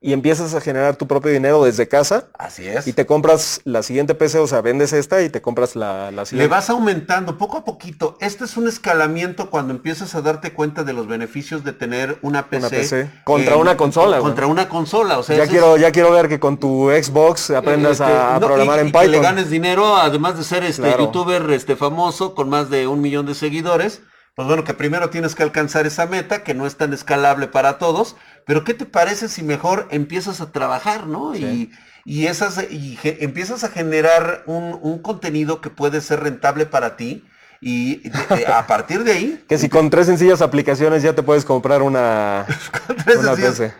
[0.00, 2.86] y empiezas a generar tu propio dinero desde casa Así es.
[2.86, 6.22] y te compras la siguiente PC, o sea, vendes esta y te compras la, la
[6.22, 6.48] Le siguiente.
[6.54, 8.16] vas aumentando poco a poquito.
[8.20, 12.50] Este es un escalamiento cuando empiezas a darte cuenta de los beneficios de tener una
[12.50, 12.68] PC.
[12.70, 13.10] PC.
[13.24, 14.18] Contra una consola.
[14.18, 15.18] Contra una consola.
[15.18, 18.46] O sea, ya, quiero, ya quiero ver que con tu Xbox aprendas Este, a, no,
[18.46, 19.12] programar y- en y Que Python.
[19.12, 21.04] le ganes dinero, además de ser este Claro.
[21.06, 24.02] youtuber este famoso con más de un millón de seguidores.
[24.36, 27.78] Pues bueno, que primero tienes que alcanzar esa meta, que no es tan escalable para
[27.78, 28.16] todos.
[28.44, 31.34] Pero ¿qué te parece si mejor empiezas a trabajar, ¿no?
[31.34, 31.70] Y,
[32.04, 36.96] y esas y ge- empiezas a generar un, un contenido que puede ser rentable para
[36.98, 37.24] ti.
[37.62, 41.46] Y de- a partir de ahí, Que si con tres sencillas aplicaciones ya te puedes
[41.46, 42.44] comprar una,
[43.06, 43.72] tres una PC.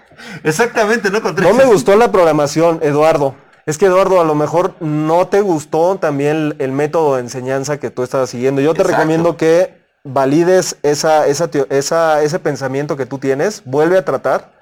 [0.43, 1.21] Exactamente, ¿no?
[1.21, 3.35] Con tres No me gustó la programación, Eduardo.
[3.67, 7.79] Es que Eduardo, a lo mejor no te gustó también el, el método de enseñanza
[7.79, 8.63] que tú estabas siguiendo.
[8.63, 8.97] Yo te Exacto.
[9.03, 14.53] recomiendo que valides esa, esa, esa- ese pensamiento que tú tienes, vuelve a tratar,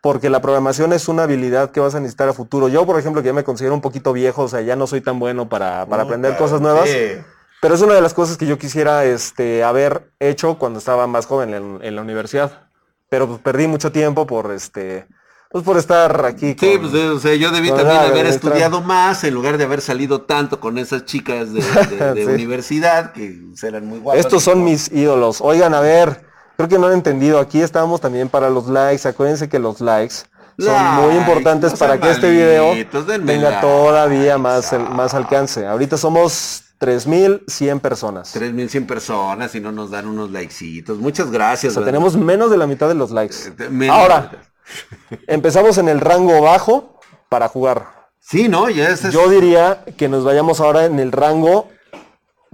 [0.00, 2.68] porque la programación es una habilidad que vas a necesitar a futuro.
[2.68, 5.00] Yo, por ejemplo, que ya me considero un poquito viejo, o sea, ya no soy
[5.00, 6.88] tan bueno para, para aprender cosas nuevas.
[6.88, 7.20] sí.
[7.60, 11.26] Pero es una de las cosas que yo quisiera este, haber hecho cuando estaba más
[11.26, 12.68] joven en, en la universidad.
[13.10, 15.08] Pero pues, perdí mucho tiempo por este
[15.50, 16.54] pues por estar aquí.
[16.58, 20.22] Sí, pues o sea, yo debí también haber estudiado más en lugar de haber salido
[20.22, 22.30] tanto con esas chicas de, de- de Sí.
[22.30, 24.20] universidad que eran muy guapas.
[24.20, 25.40] Estos son mis ídolos.
[25.40, 26.24] Oigan, a ver,
[26.56, 27.38] creo que no han entendido.
[27.38, 29.08] Aquí estamos también para los likes.
[29.08, 30.14] Acuérdense que los likes
[30.58, 32.74] son muy importantes no para que este video
[33.24, 35.66] tenga todavía más, el- más alcance.
[35.66, 38.32] Ahorita somos 3100 personas.
[38.32, 40.98] 3100 personas y no nos dan unos likecitos.
[40.98, 41.72] Muchas gracias.
[41.72, 43.34] O sea, tenemos menos de la mitad de los likes.
[43.58, 43.96] Eh, menos.
[43.96, 44.30] Ahora,
[45.26, 47.86] empezamos en el rango bajo para jugar.
[48.20, 48.68] Sí, ¿no?
[48.68, 49.14] Ya ese es...
[49.14, 51.68] Yo diría que nos vayamos ahora en el rango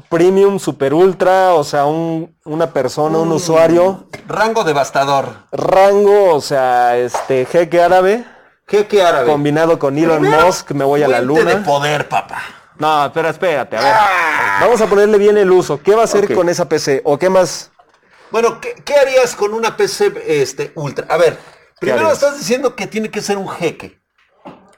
[0.08, 5.26] premium, super ultra, o sea, un- una persona, un usuario, Rango devastador.
[5.52, 8.24] rango, o sea, este jeque árabe,
[8.68, 9.30] Jeque árabe.
[9.30, 11.64] combinado con Elon Primero, Musk, me voy a la fuente de luna.
[11.64, 12.42] poder, papá.
[12.78, 13.94] No, espera, espérate, a ver.
[14.62, 15.80] Vamos a ponerle bien el uso.
[15.80, 17.02] ¿Qué va a hacer con esa PC?
[17.04, 17.70] ¿O qué más?
[18.32, 21.06] Bueno, ¿qué, qué harías con una PC este, ultra?
[21.08, 21.38] A ver,
[21.84, 24.00] primero estás diciendo que tiene que ser un jeque.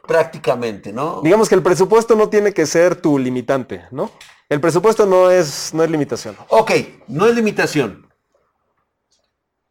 [0.07, 1.21] Prácticamente, ¿no?
[1.23, 4.11] Digamos que el presupuesto no tiene que ser tu limitante, ¿no?
[4.49, 6.37] El presupuesto no es, no es limitación.
[6.49, 6.71] Ok,
[7.09, 8.07] no es limitación.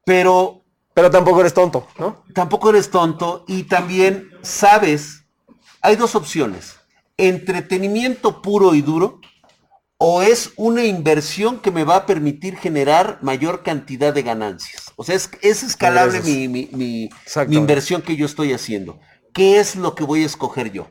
[0.05, 0.61] Pero
[0.93, 2.23] Pero tampoco eres tonto, ¿no?
[2.33, 5.25] tampoco eres tonto y también sabes,
[5.81, 6.77] hay dos opciones,
[7.17, 9.19] entretenimiento puro y duro
[9.97, 14.84] o es una inversión que me va a permitir generar mayor cantidad de ganancias.
[14.95, 17.49] O sea, es, es escalable mi, mi- mi- Exacto.
[17.49, 18.99] mi inversión que yo estoy haciendo.
[19.33, 20.87] ¿Qué es lo que voy a escoger yo?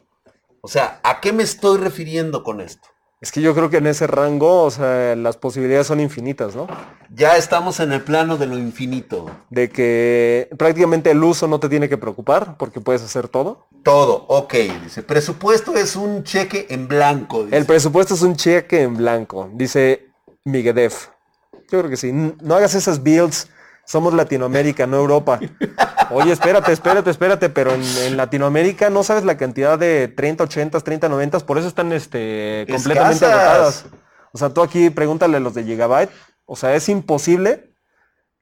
[0.60, 2.88] O sea, ¿a qué me estoy refiriendo con esto?
[3.20, 6.66] Es que yo creo que en ese rango, o sea, las posibilidades son infinitas, ¿no?
[7.14, 9.30] Ya estamos en el plano de lo infinito.
[9.48, 13.66] De que prácticamente el uso no te tiene que preocupar porque puedes hacer todo.
[13.82, 15.02] Todo, ok, dice.
[15.02, 17.44] Presupuesto es un cheque en blanco.
[17.44, 17.56] dice.
[17.56, 20.08] El presupuesto es un cheque en blanco, dice
[20.44, 20.92] Miguedev.
[21.70, 22.12] Yo creo que sí.
[22.12, 23.48] No hagas esas builds.
[23.86, 25.38] Somos Latinoamérica, no Europa.
[26.10, 30.80] Oye, espérate, espérate, espérate, pero en, en Latinoamérica no sabes la cantidad de 30, 80,
[30.80, 33.46] 30, 90, por eso están este, completamente Escasas.
[33.46, 33.86] agotadas.
[34.32, 36.10] O sea, tú aquí pregúntale a los de Gigabyte.
[36.46, 37.73] O sea, es imposible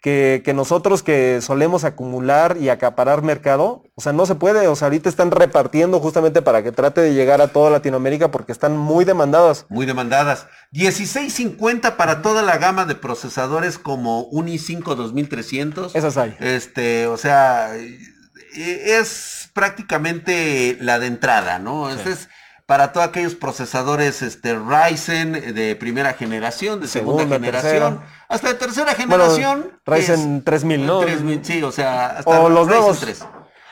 [0.02, 4.66] que, que nosotros que solemos acumular y acaparar mercado, o sea, no se puede.
[4.66, 8.50] O sea, ahorita están repartiendo justamente para que trate de llegar a toda Latinoamérica porque
[8.50, 9.64] están muy demandadas.
[9.68, 10.48] Muy demandadas.
[10.72, 15.94] 1650 para toda la gama de procesadores como un i5 2300.
[15.94, 16.36] Esas hay.
[16.40, 21.90] Este, o sea, eh, es prácticamente la de entrada, ¿no?
[21.90, 22.28] Este es
[22.66, 28.21] para todos aquellos procesadores este, Ryzen de primera generación, de segunda, Segunda, generación, tercera.
[28.32, 29.78] Hasta de tercera Bueno, generación.
[29.86, 31.00] Ryzen es- 3000, ¿no?
[31.00, 33.00] 3000, sí, o sea, hasta O los Ryzen nuevos.
[33.00, 33.24] 3.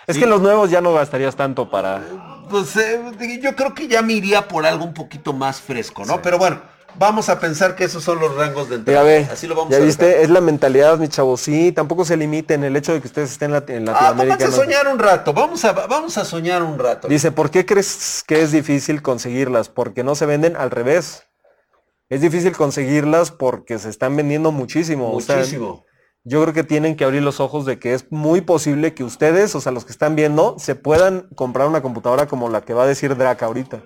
[0.07, 0.21] Es Sí.
[0.21, 2.01] que los nuevos ya no gastarías tanto para...
[2.49, 3.01] Pues eh,
[3.41, 6.21] yo creo que ya me iría por algo un poquito más fresco, ¿no?
[6.21, 6.61] Pero bueno,
[6.99, 9.05] vamos a pensar que esos son los rangos de entrada.
[9.05, 10.23] Ve, Así lo vamos ya a viste, dejar.
[10.25, 11.37] es la mentalidad, mi chavo.
[11.37, 14.37] Sí, tampoco se limiten el hecho de que ustedes estén en, Lat- en Ah, Latinoamérica.
[14.39, 17.07] vamos a soñar un rato, vamos a, vamos a soñar un rato.
[17.07, 19.69] Dice, ¿por qué crees que es difícil conseguirlas?
[19.69, 21.23] Porque no se venden al revés.
[22.11, 25.13] Es difícil conseguirlas porque se están vendiendo muchísimo.
[25.13, 25.87] O sea, Muchísimo.
[26.25, 29.55] yo creo que tienen que abrir los ojos de que es muy posible que ustedes,
[29.55, 32.83] o sea, los que están viendo, se puedan comprar una computadora como la que va
[32.83, 33.83] a decir Drac ahorita.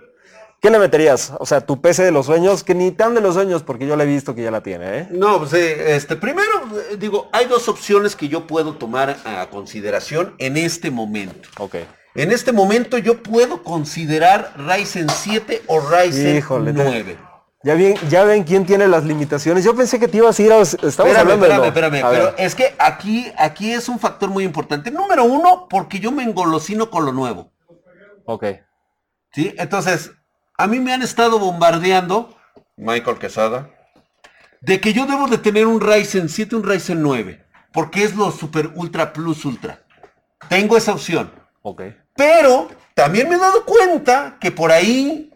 [0.63, 1.35] ¿Qué le meterías?
[1.39, 3.97] O sea, tu PC de los sueños, que ni tan de los sueños, porque yo
[3.97, 5.09] le he visto que ya la tiene, ¿eh?
[5.11, 6.49] No, pues eh, este, primero,
[6.91, 11.51] eh, digo, hay dos opciones que yo puedo tomar a consideración en este momento.
[11.59, 11.75] Ok.
[12.15, 17.19] En este momento yo puedo considerar Ryzen 7 o Ryzen Híjole, te- 9.
[17.65, 19.65] Ya, bien, ya ven quién tiene las limitaciones.
[19.65, 20.61] Yo pensé que te ibas a ir a...
[20.61, 24.29] Estamos Espérame, hablando espérame, espérame, A pero ver, es que aquí, aquí es un factor
[24.29, 24.91] muy importante.
[24.91, 27.53] Número uno, porque yo me engolosino con lo nuevo.
[28.27, 28.45] Ok.
[29.33, 29.55] ¿Sí?
[29.57, 30.13] Entonces,
[30.59, 32.37] a mí me han estado bombardeando,
[32.77, 33.71] Michael Quesada,
[34.61, 38.31] de que yo debo de tener un Ryzen 7, un Ryzen 9, porque es lo
[38.31, 39.81] super ultra plus ultra.
[40.51, 41.33] Tengo esa opción.
[41.63, 41.83] Ok.
[42.15, 45.34] Pero también me he dado cuenta que por ahí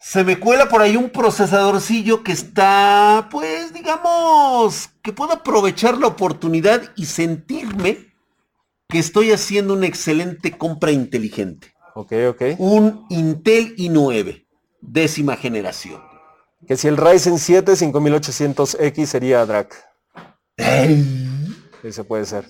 [0.00, 6.06] se me cuela por ahí un procesadorcillo que está, pues, digamos, que puedo aprovechar la
[6.06, 8.06] oportunidad y sentirme
[8.88, 11.74] que estoy haciendo una excelente compra inteligente.
[11.94, 12.42] Ok, ok.
[12.58, 14.46] Un Intel i9,
[14.80, 16.00] décima generación.
[16.66, 19.76] Que si el Ryzen 7 5800X sería DRAC.
[21.82, 22.46] Ese puede ser.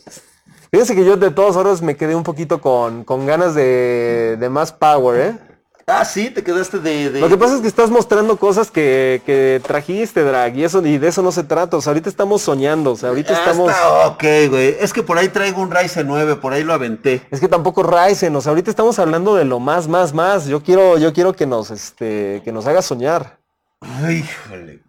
[0.71, 4.49] Fíjense que yo de todas horas me quedé un poquito con, con ganas de, de
[4.49, 5.50] más power, ¿eh?
[5.91, 7.11] Ah, sí, te quedaste de...
[7.11, 10.85] de- Lo que pasa es que estás mostrando cosas que, que trajiste, Drag, y eso
[10.87, 11.77] y de eso no se trata.
[11.77, 13.71] O sea, ahorita estamos soñando, o sea, ahorita Ah, estamos.
[13.71, 14.77] está ok, güey.
[14.81, 17.23] Es que por ahí traigo un Ryzen 9, por ahí lo aventé.
[17.31, 20.47] Es que tampoco Ryzen, o sea, ahorita estamos hablando de lo más, más, más.
[20.47, 23.39] Yo quiero, yo quiero que nos, este, que nos haga soñar.
[24.09, 24.83] Híjole.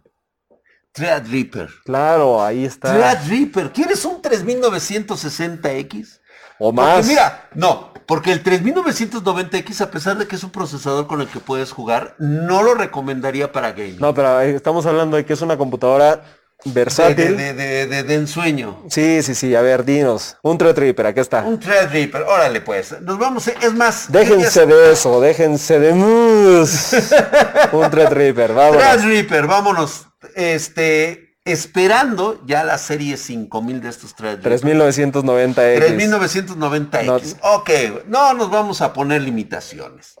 [0.92, 1.70] Threadripper.
[1.86, 2.92] Claro, ahí está.
[2.92, 3.72] Threadripper.
[3.72, 6.20] ¿Quieres un 3960X?
[6.64, 7.06] O Porque más.
[7.08, 11.40] mira, no, porque el 3990X, a pesar de que es un procesador con el que
[11.40, 13.98] puedes jugar, no lo recomendaría para gaming.
[13.98, 16.22] No, pero eh, estamos hablando de que es una computadora
[16.64, 17.36] versátil.
[17.36, 18.84] de, de- de- de ensueño.
[18.88, 19.54] Sí, sí, sí.
[19.56, 20.36] A ver, dinos.
[20.42, 21.42] Un Threadripper, acá está.
[21.42, 22.94] Un Threadripper, órale pues.
[23.00, 24.12] Nos vamos, a- es más.
[24.12, 26.92] Déjense de eso, déjense de mus.
[27.72, 28.80] Un Threadripper, vámonos.
[28.82, 30.06] Threadripper, vámonos.
[30.36, 34.60] Este, esperando ya la serie 5000 de estos Threadripper.
[34.60, 35.98] 3990X.
[35.98, 37.36] 3990X.
[37.42, 37.70] Ok,
[38.06, 40.14] no nos vamos a poner limitaciones.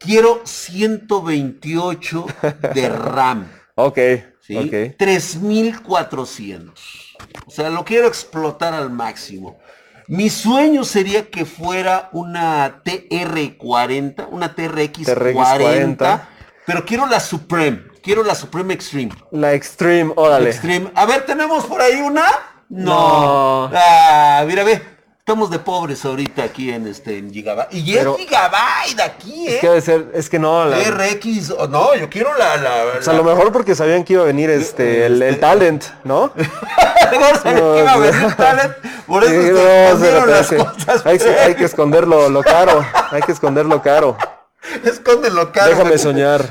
[0.00, 2.26] quiero 128
[2.74, 3.48] de RAM.
[3.76, 3.98] Ok,
[4.40, 4.56] ¿sí?
[4.56, 4.96] ok.
[4.96, 7.16] 3400.
[7.44, 9.58] O sea, lo quiero explotar al máximo.
[10.06, 16.28] Mi sueño sería que fuera una TR40, una TRX, TRX 40,
[16.66, 19.12] pero quiero la Supreme, quiero la Supreme Extreme.
[19.32, 20.50] La Extreme, órale.
[20.50, 20.90] Extreme.
[20.94, 22.26] A ver, ¿tenemos por ahí una?
[22.68, 23.70] No.
[23.74, 24.94] Ah, mira, ve.
[25.18, 27.68] Estamos de pobres ahorita aquí en este en Gigabyte.
[27.72, 29.58] Y Pero- es Gigabyte aquí, Es ¿eh?
[29.62, 32.58] que debe ser, es que no, la- RX, oh, no, yo quiero la...
[32.58, 35.40] la, o sea, a lo mejor porque sabían que iba a venir este, el, el
[35.40, 36.30] talent, ¿no?
[37.10, 38.72] Mejor sabía que iba a venir talent,
[39.06, 41.06] por eso Sí, se no, escondieron las cosas.
[41.06, 44.18] Hay, que- hay que esconderlo lo caro, hay que esconderlo caro.
[44.84, 45.70] Escóndelo, caro.
[45.70, 46.44] Déjame soñar.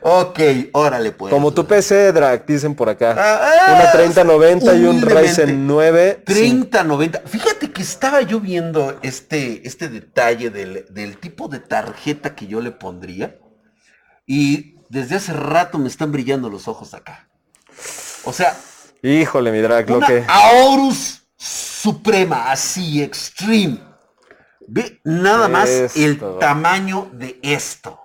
[0.00, 0.40] Ok,
[0.72, 1.32] órale pues.
[1.32, 3.14] Como tu PC, Drag, dicen por acá.
[3.18, 5.02] Ah, Una ah, 3090 y un.
[5.02, 6.22] Ryzen 9.
[6.24, 7.22] 30, 90.
[7.26, 12.60] Fíjate que estaba yo viendo este, este detalle del, del tipo de tarjeta que yo
[12.60, 13.38] le pondría.
[14.26, 17.28] Y desde hace rato me están brillando los ojos acá.
[18.24, 18.56] O sea,
[19.02, 20.24] Híjole, mi Drag, lo una que...
[20.26, 23.78] Aorus Suprema, así, extreme.
[24.68, 28.00] Ve nada más el tamaño de esto.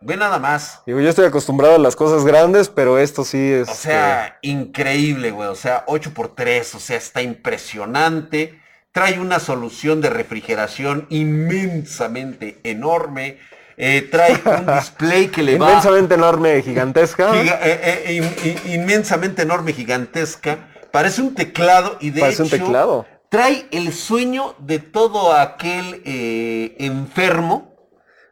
[0.00, 0.82] Ve nada más.
[0.86, 3.68] Digo, yo estoy acostumbrado a las cosas grandes, pero esto sí es...
[3.70, 5.48] O sea, increíble, güey.
[5.48, 8.60] O sea, 8x3, o sea, está impresionante.
[8.92, 13.38] Trae una solución de refrigeración inmensamente enorme.
[13.78, 15.70] Eh, trae un display que le va...
[15.70, 17.32] inmensamente enorme, gigantesca.
[17.32, 20.68] giga- eh, eh, in- in- inmensamente enorme, gigantesca.
[20.92, 23.06] Parece un teclado y de Parece un hecho teclado.
[23.34, 27.74] Trae el sueño de todo aquel eh, enfermo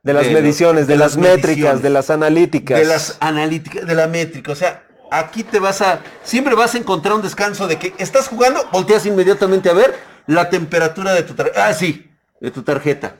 [0.05, 2.79] de las de mediciones, de, de las, las métricas, mediciones, de las analíticas.
[2.79, 4.53] de las analíticas, de la métrica.
[4.53, 8.29] O sea, aquí te vas a, siempre vas a encontrar un descanso de que estás
[8.29, 11.67] jugando, volteas inmediatamente a ver la temperatura de tu tarjeta.
[11.67, 12.09] Ah, sí,
[12.41, 13.17] de tu tarjeta.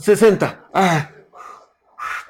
[0.00, 0.66] 60.
[0.74, 1.08] Ah.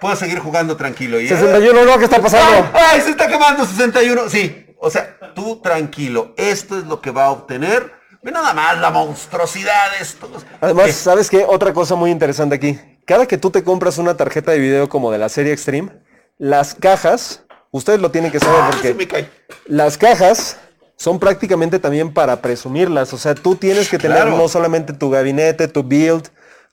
[0.00, 1.20] Puedo seguir jugando tranquilo.
[1.20, 2.70] Y, 61, no, ¿qué está pasando?
[2.72, 4.28] ¡Ay, ay, se está quemando 61!
[4.28, 6.34] Sí, o sea, tú tranquilo.
[6.36, 8.01] Esto es lo que va a obtener.
[8.22, 10.28] Ve nada más la monstruosidad de esto.
[10.60, 11.44] Además, Eh, ¿sabes qué?
[11.46, 12.78] Otra cosa muy interesante aquí.
[13.04, 15.90] Cada que tú te compras una tarjeta de video como de la serie Extreme,
[16.38, 19.28] las cajas, ustedes lo tienen que saber ah, porque se me cae.
[19.66, 20.56] las cajas
[20.96, 23.12] son prácticamente también para presumirlas.
[23.12, 24.36] O sea, tú tienes que tener Claro.
[24.36, 26.28] no solamente tu gabinete, tu build,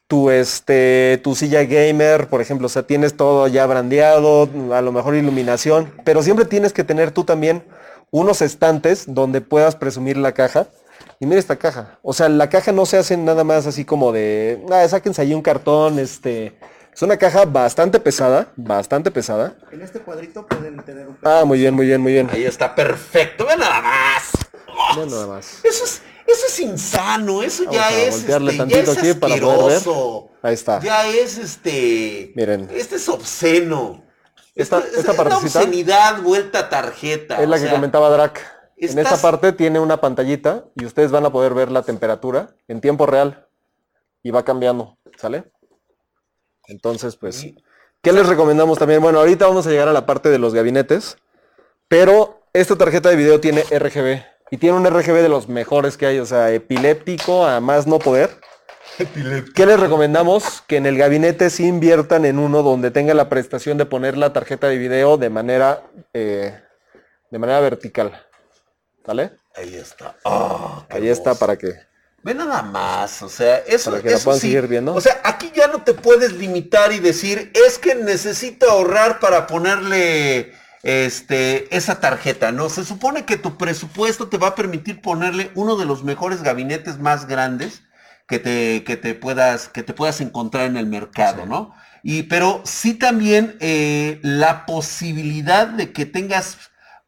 [0.08, 2.68] tu este, tu silla gamer, por ejemplo.
[2.68, 7.10] O sea, tienes todo ya brandeado, a lo mejor iluminación, pero siempre tienes que tener
[7.10, 7.64] tú también
[8.12, 10.68] unos estantes donde puedas presumir la caja.
[11.20, 12.00] Y mira esta caja.
[12.02, 15.34] O sea, la caja no se hace nada más así como de, ah, sáquense ahí
[15.34, 16.58] un cartón, este.
[16.94, 19.56] Es una caja bastante pesada, bastante pesada.
[19.72, 22.30] En este cuadrito pueden tener un Ah, muy bien, muy bien, muy bien.
[22.32, 23.46] Ahí está perfecto.
[23.46, 24.32] Ve nada más.
[24.96, 25.60] Mira nada más.
[25.64, 28.98] Eso es, eso es insano, eso Vamos ya a es, voltearle este, ya tantito es
[28.98, 29.94] aquí para poder ver.
[30.42, 30.80] Ahí está.
[30.80, 32.32] Ya es este.
[32.36, 32.70] Miren.
[32.74, 34.04] Este es obsceno.
[34.56, 37.42] Esta- Esto- esta es una partecita obscenidad vuelta a tarjeta.
[37.42, 38.42] Es la o que sea, comentaba Drac.
[38.82, 42.80] En esta parte tiene una pantallita y ustedes van a poder ver la temperatura en
[42.80, 43.48] tiempo real
[44.24, 45.52] y va cambiando, ¿sale?
[46.68, 47.46] Entonces, pues,
[48.02, 49.02] ¿qué les recomendamos también?
[49.02, 51.18] Bueno, ahorita vamos a llegar a la parte de los gabinetes,
[51.90, 56.06] pero esta tarjeta de video tiene RGB y tiene un RGB de los mejores que
[56.06, 58.30] hay, o sea, epiléptico a más no poder.
[59.56, 60.62] ¿Qué les recomendamos?
[60.68, 64.32] Que en el gabinete sí inviertan en uno donde tenga la prestación de poner la
[64.32, 66.58] tarjeta de video de manera, eh,
[67.30, 68.29] de manera vertical.
[69.10, 69.32] ¿Sale?
[69.56, 70.16] Ahí está.
[70.24, 71.74] Ah, Ahí está para que...
[72.22, 74.48] Ve nada más, o sea, eso, Para que la eso puedan sí.
[74.52, 74.94] seguir viendo.
[74.94, 79.48] O sea, aquí ya no te puedes limitar y decir, es que necesito ahorrar para
[79.48, 82.70] ponerle este esa tarjeta, ¿no?
[82.70, 87.00] Se supone que tu presupuesto te va a permitir ponerle uno de los mejores gabinetes
[87.00, 87.82] más grandes
[88.28, 91.74] que te, que te puedas, que te puedas encontrar en el mercado, ¿no?
[92.04, 96.58] Y, pero sí también eh, la posibilidad de que tengas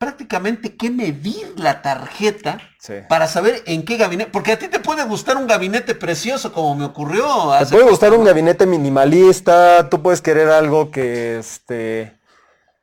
[0.02, 2.94] prácticamente que medir la tarjeta Sí.
[3.08, 6.74] para saber en qué gabinete, porque a ti te puede gustar un gabinete precioso como
[6.74, 12.18] me ocurrió Te puede gustar un gabinete minimalista, tú puedes querer algo que este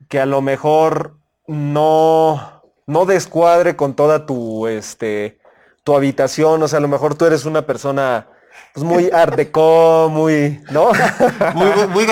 [0.08, 1.16] que a lo mejor
[1.48, 5.40] no no descuadre con toda tu este
[5.82, 8.28] tu habitación, o sea, a lo mejor tú eres una persona
[8.72, 10.92] pues muy art deco, muy, ¿no?
[11.54, 12.06] muy, muy.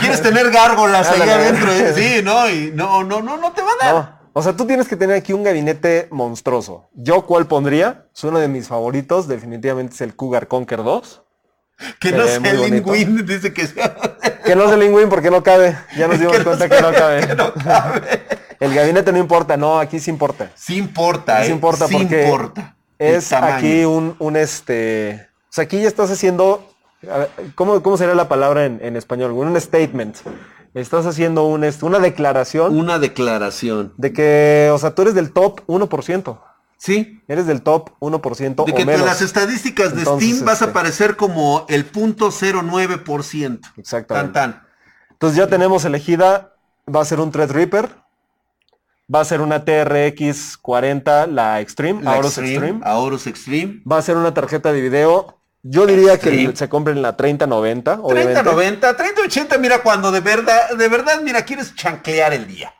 [0.00, 2.48] Quieres tener gárgolas ahí adentro, sí, ¿no?
[2.48, 3.94] Y no, no, no, no te va a dar.
[3.94, 4.19] No.
[4.32, 6.88] O sea, tú tienes que tener aquí un gabinete monstruoso.
[6.94, 8.06] Yo cuál pondría?
[8.14, 11.22] Es uno de mis favoritos, definitivamente es el Cougar Conquer 2.
[11.98, 12.90] que se no ve sé, muy Lin bonito.
[12.92, 13.68] Win dice que
[14.44, 15.76] Que no el Wing porque no cabe.
[15.96, 17.26] Ya nos dimos Que cuenta que no cabe.
[17.26, 18.22] que no cabe.
[18.60, 20.50] El gabinete no importa, no, aquí sí importa.
[20.54, 21.54] Sí importa, Sí ¿eh?
[21.54, 22.76] importa Sí porque importa.
[22.98, 25.26] Es aquí un, un este.
[25.44, 26.70] O sea, aquí ya estás haciendo
[27.10, 29.32] a ver, ¿cómo, cómo sería la palabra en, en español?
[29.32, 30.18] Un statement.
[30.74, 33.92] Estás haciendo un, una declaración Una declaración.
[33.96, 36.40] de que, o sea, tú eres del top 1%.
[36.76, 37.20] Sí.
[37.28, 39.04] Eres del top 1% De o que en menos.
[39.06, 43.60] las estadísticas de Entonces, Steam vas a este- aparecer como el punto 09%.
[43.76, 44.32] Exactamente.
[44.32, 44.62] Tan tan.
[45.10, 46.54] Entonces ya tenemos elegida,
[46.94, 47.90] va a ser un Threadripper,
[49.14, 52.80] va a ser una TRX 40, la Extreme, La Aorus Extreme.
[52.84, 53.82] Aorus Extreme.
[53.90, 55.39] Va a ser una tarjeta de video.
[55.62, 58.32] Yo diría que se compren la 3090, obviamente.
[58.32, 62.74] 3090, 3080, mira, cuando de verdad, de verdad, mira, quieres chanclear el día.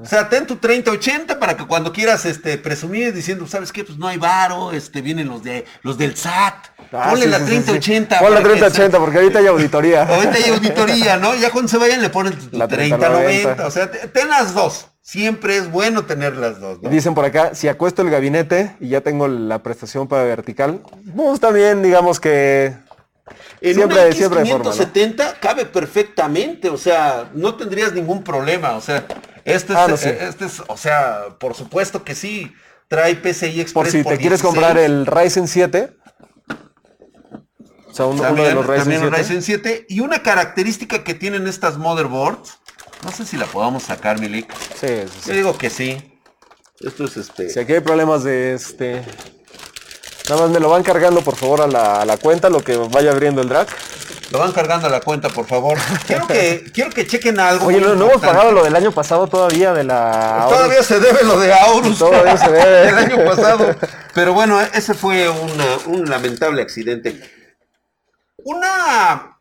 [0.00, 3.82] O sea, ten tu 3080 para que cuando quieras este presumir diciendo, ¿sabes qué?
[3.82, 6.54] Pues no hay varo, este vienen los de los del SAT.
[6.92, 7.62] Ah, Ponle sí, la sí, sí, sí.
[7.64, 8.18] 3080.
[8.20, 10.02] Pon la para que 3080 porque ahorita hay auditoría.
[10.04, 11.34] Ahorita hay auditoría, ¿no?
[11.34, 13.56] Ya cuando se vayan le ponen tu La 3090.
[13.56, 13.66] 3090.
[13.66, 14.86] O sea, te- ten las dos.
[15.02, 16.90] Siempre es bueno tener las dos, Y ¿no?
[16.90, 20.82] Dicen por acá, si acuesto el gabinete y ya tengo la prestación para vertical,
[21.16, 22.74] pues también digamos que
[23.60, 24.72] En siempre- una siempre hay forma, ¿no?
[24.72, 29.04] X570 cabe perfectamente, o sea, no tendrías ningún problema, o sea,
[29.44, 30.08] este es, Ah, no, sí.
[30.08, 32.52] este es, o sea, por supuesto que sí,
[32.88, 34.42] trae PCI Express por si te quieres 16.
[34.42, 35.96] comprar el Ryzen 7,
[37.88, 39.86] o sea, un- uno También, de los Ryzen también 7, el Ryzen 7.
[39.88, 42.58] Y una característica que tienen estas motherboards,
[43.04, 44.52] no sé si la podamos sacar, Milik.
[44.80, 45.28] Sí, sí, sí.
[45.30, 46.20] Yo digo que sí.
[46.80, 47.50] Esto es este.
[47.50, 49.02] Si aquí hay problemas de este...
[50.30, 52.76] Nada más me lo van cargando por favor a la, a la cuenta, lo que
[52.76, 53.66] vaya abriendo el drag.
[54.30, 55.76] Lo van cargando a la cuenta, por favor.
[56.06, 57.66] Quiero que, quiero que chequen algo.
[57.66, 60.46] Oye, no, no hemos pagado lo del año pasado todavía de la...
[60.48, 61.98] Todavía se debe lo de Aurus.
[61.98, 62.88] Todavía se debe.
[62.90, 63.74] El año pasado.
[64.14, 67.20] Pero bueno, ese fue una- un lamentable accidente.
[68.44, 69.36] Una,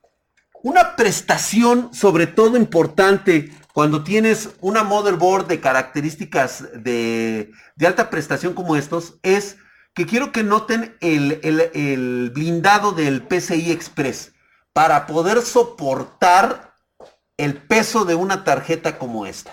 [0.64, 8.54] una prestación, sobre todo importante, cuando tienes una motherboard de características de, de alta prestación
[8.56, 9.58] como estos, es
[9.94, 14.34] que quiero que noten el, el- el blindado del PCI Express
[14.74, 16.74] para poder soportar
[17.38, 19.52] el peso de una tarjeta como esta.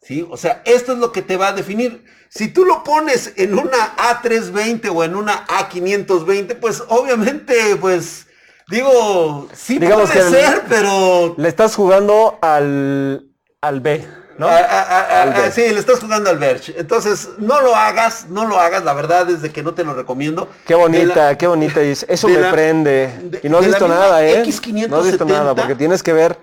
[0.00, 0.26] ¿Sí?
[0.30, 2.04] O sea, esto es lo que te va a definir.
[2.30, 8.26] Si tú lo pones en una A320 o en una A520, pues obviamente, pues,
[8.70, 11.34] digo, sí Digamos puede que el- ser, pero...
[11.36, 13.28] Le estás jugando al,
[13.60, 14.06] al B,
[14.38, 14.46] ¿no?
[14.48, 15.52] a- a- a- Al a- Verge.
[15.68, 16.74] sí, le estás jugando al Verge.
[16.78, 19.94] Entonces, no lo hagas, no lo hagas, la verdad es de que no te lo
[19.94, 20.48] recomiendo.
[20.66, 22.06] Qué bonita, la- qué bonita es.
[22.08, 23.12] Eso me la- prende.
[23.22, 24.42] de- y no has visto nada, ¿eh?
[24.44, 26.38] X570, no has visto nada, porque tienes que ver.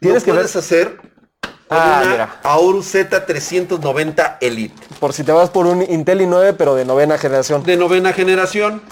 [0.00, 2.36] Tienes que ver, hacer con Ah, una mira.
[2.42, 4.74] Aorus Z390 Elite.
[5.00, 7.62] por si te vas por un Intel i9, pero de novena generación.
[7.64, 8.82] de novena generación,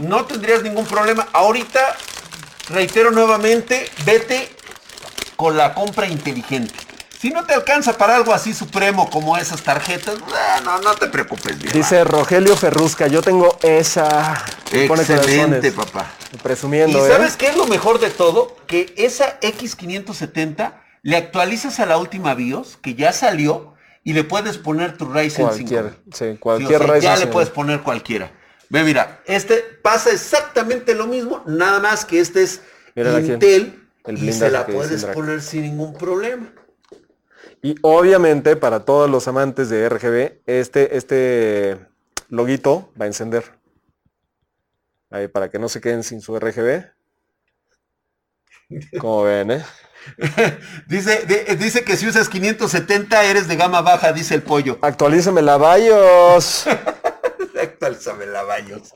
[0.00, 1.26] no tendrías ningún problema.
[1.32, 1.80] Ahorita,
[2.68, 4.50] reitero nuevamente, vete
[5.36, 6.74] con la compra inteligente.
[7.20, 10.18] Si no te alcanza para algo así supremo como esas tarjetas,
[10.64, 11.58] no, no te preocupes.
[11.58, 11.76] vieja.
[11.76, 14.44] Dice Rogelio Ferrusca, yo tengo esa.
[14.70, 16.12] Excelente, papá.
[16.44, 17.12] Presumiendo, ¿Y ¿eh?
[17.12, 18.56] sabes qué es lo mejor de todo?
[18.68, 24.58] Que esa X570 le actualizas a la última BIOS, que ya salió, y le puedes
[24.58, 25.70] poner tu Ryzen 5.
[25.70, 28.30] Cualquier, sí, Sí, o cualquier sea, Ryzen ya le puedes poner cualquiera.
[28.68, 32.60] Ve, mira, este pasa exactamente lo mismo, nada más que este es
[32.94, 36.52] aquí, Intel el y se la puedes poner sin ningún problema.
[37.62, 41.78] Y obviamente, para todos los amantes de RGB, este, este
[42.28, 43.44] loguito va a encender.
[45.10, 46.84] Ahí, para que no se queden sin su RGB.
[49.00, 49.64] Como ven, ¿eh?
[50.86, 54.78] Dice, de- dice que si usas 570 eres de gama baja, dice el pollo.
[54.80, 56.66] Actualízame la BIOS.
[57.60, 58.94] Actualízame la Bayos.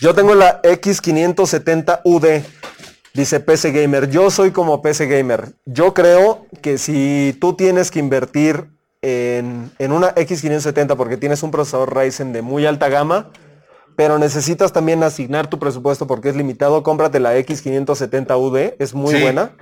[0.00, 2.44] Yo tengo la X570UD.
[3.16, 4.10] Dice PC Gamer.
[4.10, 5.52] Yo soy como PC Gamer.
[5.64, 8.68] Yo creo que si tú tienes que invertir
[9.02, 13.30] en, en una X570 porque tienes un procesador Ryzen de muy alta gama,
[13.96, 18.74] pero necesitas también asignar tu presupuesto porque es limitado, cómprate la X570UD.
[18.78, 19.22] Es muy Sí.
[19.22, 19.52] buena.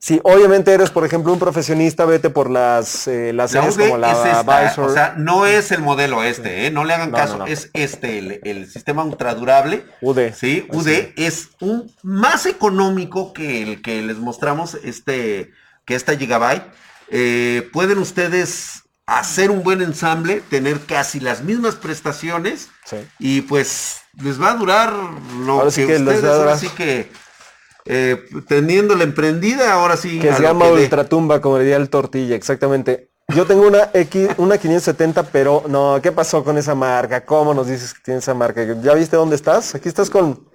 [0.00, 3.98] Si obviamente eres, por ejemplo, un profesionista, vete por las, eh, las La series como
[3.98, 6.70] la es esta, o sea, no es el modelo este, ¿eh?
[6.70, 7.46] no le hagan No, caso, no, no.
[7.46, 9.84] es este, el, el sistema ultradurable.
[10.00, 10.32] UD.
[10.36, 15.50] Sí, Así UD es un más económico que el que les mostramos, este,
[15.84, 16.62] que esta Gigabyte.
[17.10, 22.96] Eh, pueden ustedes hacer un buen ensamble, tener casi las mismas prestaciones Sí.
[23.18, 24.92] y pues les va a durar
[25.44, 26.58] lo Ahora que sí que les ustedes, va a ahora durar.
[26.58, 27.10] sí que
[27.88, 30.18] eh, teniéndola emprendida, ahora sí.
[30.18, 30.52] Que a que dé.
[30.52, 33.08] ultratumba, como diría el tortilla, exactamente.
[33.34, 37.24] Yo tengo una X, una 570, pero no, ¿qué pasó con esa marca?
[37.24, 38.62] ¿Cómo nos dices que tiene esa marca?
[38.82, 39.74] ¿Ya viste dónde estás?
[39.74, 40.48] Aquí estás con,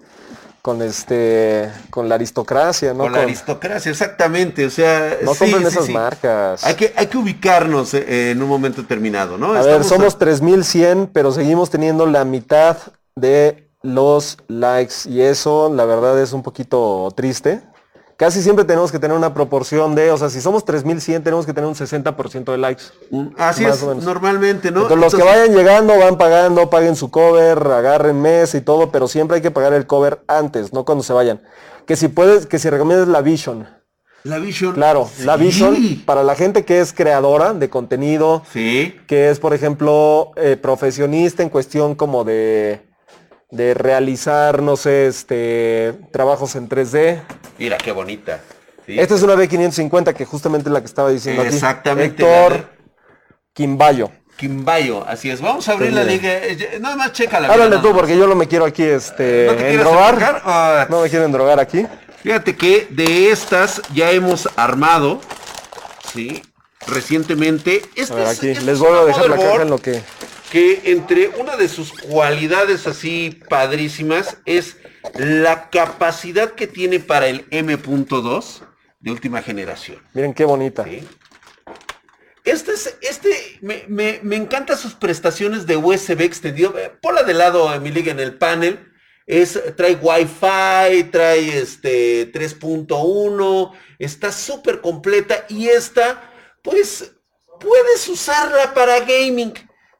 [0.62, 3.04] con este, con la aristocracia, ¿no?
[3.04, 4.66] Con la aristocracia, exactamente.
[4.66, 5.92] O sea, no sí, compren sí, esas sí.
[5.92, 6.64] marcas.
[6.64, 9.54] Hay que, hay que ubicarnos eh, en un momento determinado, ¿no?
[9.54, 12.78] a ver, somos 3100, pero seguimos teniendo la mitad
[13.16, 17.62] de los likes y eso la verdad es un poquito triste.
[18.16, 21.54] Casi siempre tenemos que tener una proporción de, o sea, si somos 3100 tenemos que
[21.54, 22.84] tener un 60% de likes.
[23.38, 24.84] Así es, normalmente, ¿no?
[24.84, 29.08] Entonces, los que vayan llegando van pagando, paguen su cover, agarren mes y todo, pero
[29.08, 31.42] siempre hay que pagar el cover antes, no cuando se vayan.
[31.86, 33.68] Que si puedes, que si recomiendas la Vision.
[34.24, 34.74] La Vision.
[34.74, 35.36] Claro, la.
[35.36, 35.76] Vision
[36.06, 38.96] para la gente que es creadora de contenido, Sí.
[39.08, 42.88] que es, por ejemplo, eh, profesionista en cuestión como de,
[43.54, 47.22] de realizar, no sé, este, trabajos en 3D.
[47.60, 48.40] Mira qué bonita.
[48.86, 49.00] Sí.
[49.00, 51.54] Esta es una B550 que justamente es la que estaba diciendo aquí.
[51.54, 52.66] Exactamente, Héctor la de-
[53.54, 54.12] Quimbayo.
[54.36, 55.40] Quimbayo, así es.
[55.42, 56.30] Vamos a abrir Sí, la liga.
[56.34, 57.48] eh, Nada más chécala.
[57.48, 60.42] Háblale mira, tú, porque yo no me quiero aquí este, ¿No endrogar.
[60.44, 61.86] Ah, No me quiero endrogar aquí.
[62.24, 65.22] Fíjate que de estas ya hemos armado,
[66.12, 66.42] ¿sí?
[66.88, 67.84] Recientemente.
[67.96, 68.50] Este A ver, es- aquí.
[68.50, 70.02] este Les es voy a dejar la caja en lo que...
[70.54, 74.78] que entre una de sus cualidades así padrísimas es
[75.16, 78.60] la capacidad que tiene para el M.2
[79.00, 79.98] de última generación.
[80.14, 80.84] Miren qué bonita.
[80.84, 81.08] ¿sí?
[82.44, 86.78] Este es, este, me, me- me encanta sus prestaciones de USB extendido.
[86.78, 88.92] Eh, Ponla de lado, Emilig, en el panel.
[89.26, 96.32] Es, trae Wi-Fi, trae este 3.1, está súper completa y esta,
[96.62, 97.12] pues,
[97.60, 99.54] puedes usarla para gaming.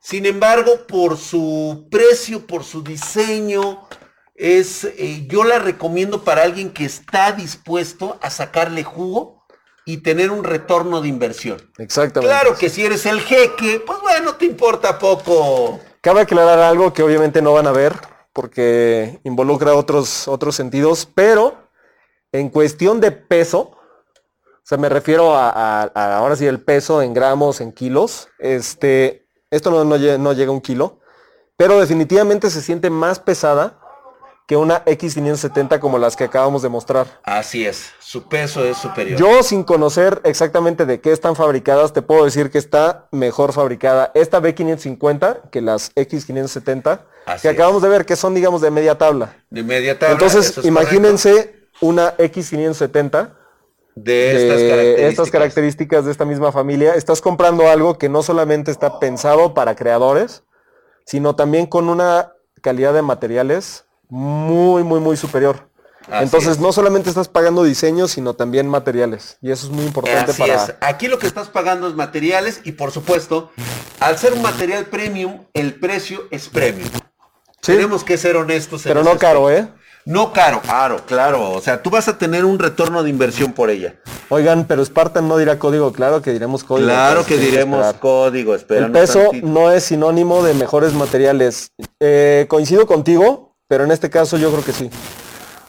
[0.04, 3.88] Sin embargo, por su precio, por su diseño,
[4.36, 9.46] es, eh, yo la recomiendo para alguien que está dispuesto a sacarle jugo
[9.86, 11.58] y tener un retorno de inversión.
[11.78, 12.34] Exactamente.
[12.36, 15.80] Claro que si eres el jeque, pues bueno, te importa poco.
[16.02, 17.94] Cabe aclarar algo que obviamente no van a ver
[18.34, 21.70] porque involucra otros, otros sentidos, pero
[22.34, 27.02] en cuestión de peso, o sea, me refiero a, a- a ahora sí el peso
[27.02, 29.23] en gramos, en kilos, este,
[29.56, 31.00] esto no, no lle- no llega a un kilo,
[31.58, 33.80] pero definitivamente se siente más pesada
[34.46, 37.08] que una X570 como las que acabamos de mostrar.
[37.24, 39.18] Así es, su peso es superior.
[39.18, 44.12] Yo sin conocer exactamente de qué están fabricadas, te puedo decir que está mejor fabricada
[44.16, 47.54] esta B550 que las X570 Así que es.
[47.54, 49.38] acabamos de ver que son digamos de media tabla.
[49.50, 53.43] de media tabla, Entonces es imagínense una X570 correcto.
[53.96, 55.10] De estas de características.
[55.12, 56.96] estas características de esta misma familia.
[56.96, 60.44] Estás comprando algo que no solamente está pensado para creadores,
[61.06, 65.70] sino también con una calidad de materiales muy, muy, muy superior.
[66.10, 66.60] Así Entonces es.
[66.60, 69.38] no solamente estás pagando diseño, sino también materiales.
[69.42, 70.56] Y eso es muy importante Así para...
[70.56, 70.76] es.
[70.82, 73.52] Aquí lo que estás pagando es materiales y por supuesto,
[74.00, 76.90] al ser un material premium, el precio es premium.
[77.62, 78.86] Sí, Tenemos que ser honestos.
[78.86, 79.70] en pero no caro, ¿eh?
[80.06, 81.52] No caro, claro, claro.
[81.52, 83.96] O sea, tú vas a tener un retorno de inversión por ella.
[84.30, 86.88] Oigan, pero Spartan no dirá código, claro que diremos código.
[86.90, 88.00] Claro que diremos esperar.
[88.02, 88.86] código, espera.
[88.88, 91.70] El peso no es sinónimo de mejores materiales.
[92.02, 94.90] Eh, coincido contigo, pero en este caso yo creo que sí.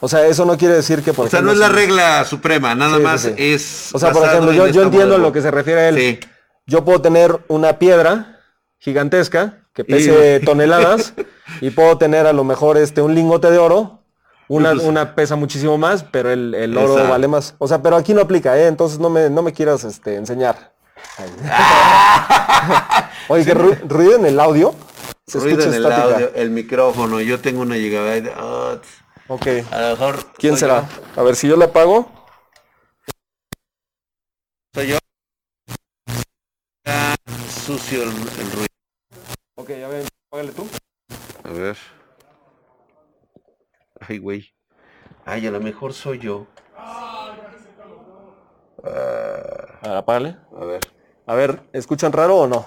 [0.00, 2.24] O sea, eso no quiere decir que por O sea, ejemplo, no es la regla
[2.24, 3.34] suprema, nada Sí, más sí.
[3.38, 3.90] es.
[3.94, 5.96] O sea, por ejemplo, yo, yo entiendo a lo que se refiere a él.
[5.98, 6.20] Sí.
[6.66, 8.40] Yo puedo tener una piedra
[8.78, 11.14] gigantesca que pese Y- toneladas
[11.60, 14.00] y puedo tener a lo mejor este un lingote de oro.
[14.48, 17.10] Una, una pesa muchísimo más, pero el, el oro Exacto.
[17.10, 17.54] vale más.
[17.58, 18.66] O sea, pero aquí no aplica, ¿eh?
[18.66, 20.74] Entonces no me, no me quieras este, enseñar.
[23.28, 24.74] Oye, que ru- ruido en el audio.
[25.26, 26.14] Se Ruido escucha en el estática.
[26.16, 28.30] audio, el micrófono, yo tengo una gigabyte.
[28.36, 28.76] ah,
[29.28, 29.46] Ok.
[29.70, 30.16] a lo mejor.
[30.36, 30.86] ¿Quién será?
[31.16, 32.10] yo, A ver, si yo le apago.
[34.74, 34.98] Soy yo.
[36.86, 37.14] Ah,
[37.64, 38.66] sucio el, el ruido.
[39.56, 40.68] Ok, a ver, apágale tú.
[41.44, 41.76] A ver.
[44.08, 44.54] Ay, güey.
[45.24, 46.46] Ay, a lo mejor soy yo.
[46.76, 47.34] A
[49.82, 50.36] ver, apágale.
[50.60, 50.80] A ver.
[51.26, 52.66] A ver, ¿escuchan raro o no?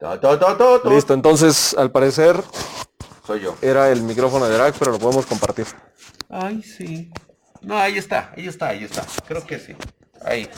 [0.00, 0.90] To, to, to, to, to.
[0.90, 2.42] Listo, entonces al parecer
[3.24, 3.54] Soy yo.
[3.62, 5.66] era el micrófono de Drag, pero lo podemos compartir.
[6.28, 7.12] Ay, sí.
[7.60, 9.04] No, ahí está, ahí está, ahí está.
[9.28, 9.76] Creo que sí.
[10.24, 10.48] Ahí.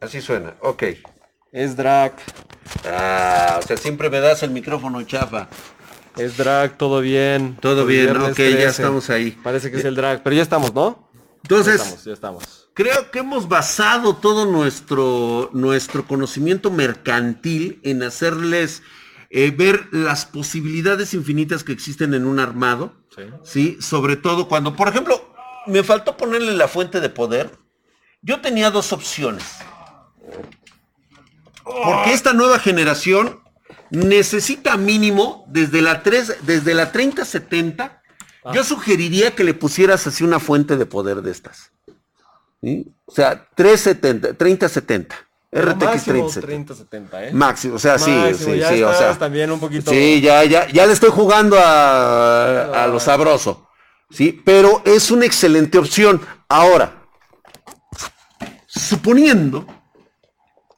[0.00, 0.54] Así suena.
[0.60, 0.82] Ok.
[1.50, 2.12] Es Drag,
[2.86, 5.48] Ah, o sea, siempre me das el micrófono chafa.
[6.18, 7.56] Es Drag, todo bien.
[7.60, 8.66] Todo bien, viernes ok, ya 13.
[8.68, 9.30] estamos ahí.
[9.42, 11.08] Parece que es el Drag, pero ya estamos, ¿no?
[11.14, 12.68] Ya Entonces, estamos, ya estamos.
[12.74, 18.82] creo que hemos basado todo nuestro, nuestro conocimiento mercantil en hacerles
[19.30, 22.92] eh, ver las posibilidades infinitas que existen en un armado.
[23.14, 23.22] Sí.
[23.44, 23.78] ¿sí?
[23.80, 25.32] Sobre todo cuando, por ejemplo,
[25.66, 27.50] me faltó ponerle la fuente de poder.
[28.22, 29.44] Yo tenía dos opciones.
[31.64, 33.40] Porque esta nueva generación
[33.90, 38.02] necesita mínimo desde la 3, desde la 3070.
[38.52, 41.72] Yo sugeriría que le pusieras así una fuente de poder de estas.
[42.62, 42.86] ¿sí?
[43.04, 45.16] O sea, 370, 3070.
[45.50, 46.40] RTX Máximo 3070.
[46.46, 47.32] 3070, ¿eh?
[47.32, 49.18] Máximo, o sea, sí, Máximo, sí, ya sí, o estás sea.
[49.18, 49.90] también un poquito...
[49.90, 53.66] Sí, ya, ya, ya le estoy jugando a, a lo sabroso.
[54.10, 56.20] Sí, pero es una excelente opción.
[56.48, 57.06] Ahora,
[58.66, 59.66] suponiendo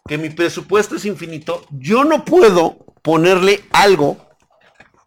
[0.07, 4.28] que mi presupuesto es infinito, yo no puedo ponerle algo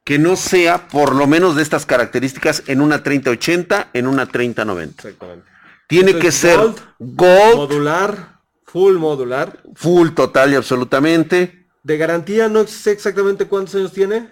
[0.03, 5.07] que no sea por lo menos de estas características en una 3080, en una 3090.
[5.07, 5.49] Exactamente.
[5.87, 9.61] Tiene que ser gold, gold, Modular, full modular.
[9.75, 11.67] full total y absolutamente.
[11.83, 14.29] De garantía, no sé exactamente cuántos años tiene.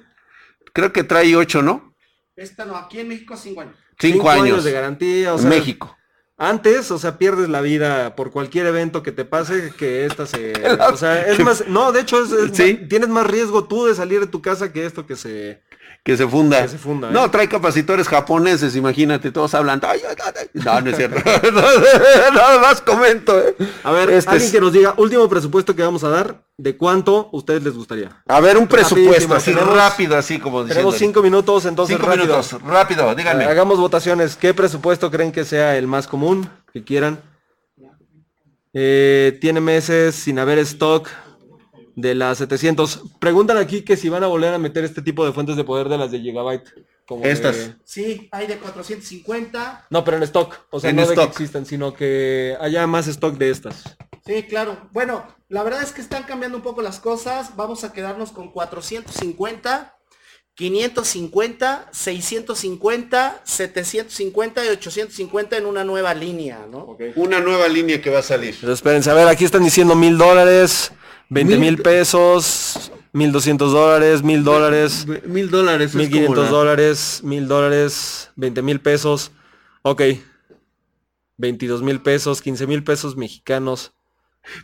[0.73, 1.93] Creo que trae 8, ¿no?
[2.35, 3.75] Esta no, aquí en México 5 años.
[3.99, 4.63] 5 años.
[4.63, 5.33] de garantía.
[5.33, 5.95] O sea, México.
[6.43, 10.53] Antes, o sea, pierdes la vida por cualquier evento que te pase que esta se...
[10.91, 11.67] O sea, es más...
[11.67, 12.77] No, de hecho, es, es Sí.
[12.79, 15.61] más- tienes más riesgo tú de salir de tu casa que esto que se...
[16.03, 16.63] Que se funda.
[16.63, 17.11] Que se funda, ¿eh?
[17.13, 19.79] No, trae capacitores japoneses, imagínate, todos hablan.
[19.83, 20.49] "Ay, ay, ay, ay".
[20.53, 21.21] No, no es cierto.
[22.33, 23.39] Nada más comento.
[23.39, 23.55] ¿eh?
[23.83, 26.75] A ver, Este alguien es- que nos diga, último presupuesto que vamos a dar, ¿de
[26.75, 28.23] cuánto ustedes les gustaría?
[28.27, 30.73] A ver, un presupuesto así tenemos- rápido, así como diciendo.
[30.89, 32.25] Tenemos cinco minutos, entonces Cinco rápido.
[32.25, 33.45] minutos, rápido, díganme.
[33.45, 34.35] Hagamos votaciones.
[34.35, 36.49] ¿Qué presupuesto creen que sea el más común?
[36.73, 37.19] Que quieran.
[38.73, 41.09] Eh, tiene meses sin haber stock
[41.95, 43.01] de las 700.
[43.19, 45.89] Preguntan aquí que si van a volver a meter este tipo de fuentes de poder
[45.89, 46.69] de las de Gigabyte.
[47.07, 47.55] Como Estas.
[47.57, 49.87] de- Sí, hay de 450.
[49.89, 50.55] No, pero en stock.
[50.69, 51.25] O sea, En no de stock.
[51.25, 53.83] que existen, sino que haya más stock de estas.
[54.25, 54.77] Sí, claro.
[54.93, 57.55] Bueno, la verdad es que están cambiando un poco las cosas.
[57.57, 59.97] Vamos a quedarnos con 450,
[60.55, 66.97] 550, 650, 750 y 850 en una nueva línea, ¿no?
[67.15, 68.55] Una nueva línea que va a salir.
[68.61, 70.91] Pero espérense, a ver, aquí están diciendo mil dólares,
[71.31, 75.05] 20 Mil- pesos, mil doscientos dólares, mil dólares.
[75.25, 75.91] Mil dólares.
[75.91, 79.31] es Mil como quinientos la- dólares, mil dólares, veinte mil pesos.
[79.81, 80.01] Ok.
[81.37, 83.93] 22 mil pesos, 15 mil pesos mexicanos.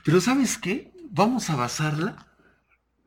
[0.06, 0.92] Pero ¿sabes qué?
[1.10, 2.28] Vamos a basarla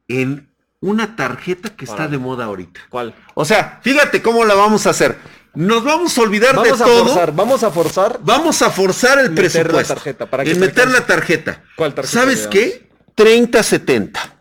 [0.09, 0.49] en
[0.81, 2.81] una tarjeta que está de moda ahorita.
[2.89, 3.15] ¿Cuál?
[3.35, 5.19] O sea, fíjate cómo la vamos a hacer.
[5.55, 7.05] Nos vamos a olvidar Vamos de a todo.
[7.05, 8.21] forzar, vamos a forzar.
[8.23, 9.95] Vamos a forzar el Meter la presupuesto.
[9.95, 11.63] tarjeta, para que meter la tarjeta.
[11.77, 12.90] ¿Cuál tarjeta ¿Sabes qué?
[13.21, 14.39] 3070.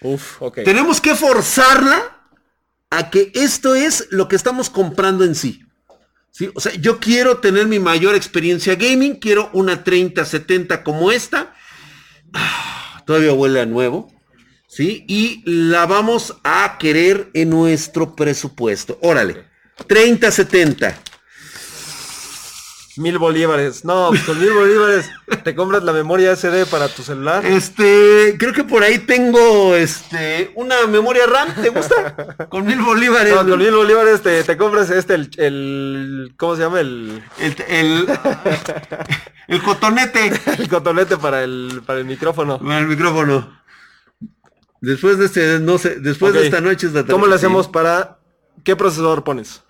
[0.00, 0.64] Uf, ok.
[0.64, 2.26] Tenemos que forzarla
[2.90, 5.64] a que esto es lo que estamos comprando en sí.
[6.32, 6.50] ¿Sí?
[6.54, 11.54] O sea, yo quiero tener mi mayor experiencia gaming, quiero una 3070 como esta.
[12.32, 14.12] Ah, Todavía huele a nuevo.
[14.66, 15.04] ¿Sí?
[15.06, 18.98] Y la vamos a querer en nuestro presupuesto.
[19.02, 19.44] Órale.
[19.86, 20.98] 3070.
[22.96, 23.84] Mil bolívares.
[23.84, 25.10] No, pues con mil bolívares
[25.44, 27.44] te compras la memoria SD para tu celular.
[27.46, 32.48] Este, creo que por ahí tengo este una memoria RAM, ¿te gusta?
[32.50, 33.34] Con mil bolívares.
[33.34, 36.80] No, con mil bolívares te, te compras este, el, el- ¿Cómo se llama?
[36.80, 38.06] El, El, el,
[39.48, 40.32] el cotonete.
[40.58, 42.58] el cotonete para el, para el micrófono.
[42.58, 43.62] Con el micrófono.
[44.82, 47.68] Después de este, no sé, después de esta noche es la ¿Cómo le tarde, hacemos
[47.68, 48.18] para...
[48.64, 49.62] ¿Qué procesador pones?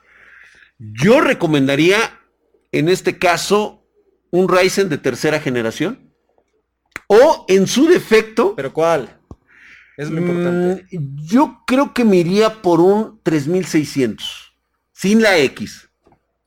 [0.79, 2.18] Yo recomendaría,
[2.73, 3.87] en este caso,
[4.31, 6.12] un Ryzen de tercera generación.
[7.07, 9.20] O en su defecto, ¿Pero cuál?
[9.99, 10.87] Es lo importante.
[10.99, 14.55] mm, yo creo que me iría por un 3600.
[14.93, 15.91] Sin la X.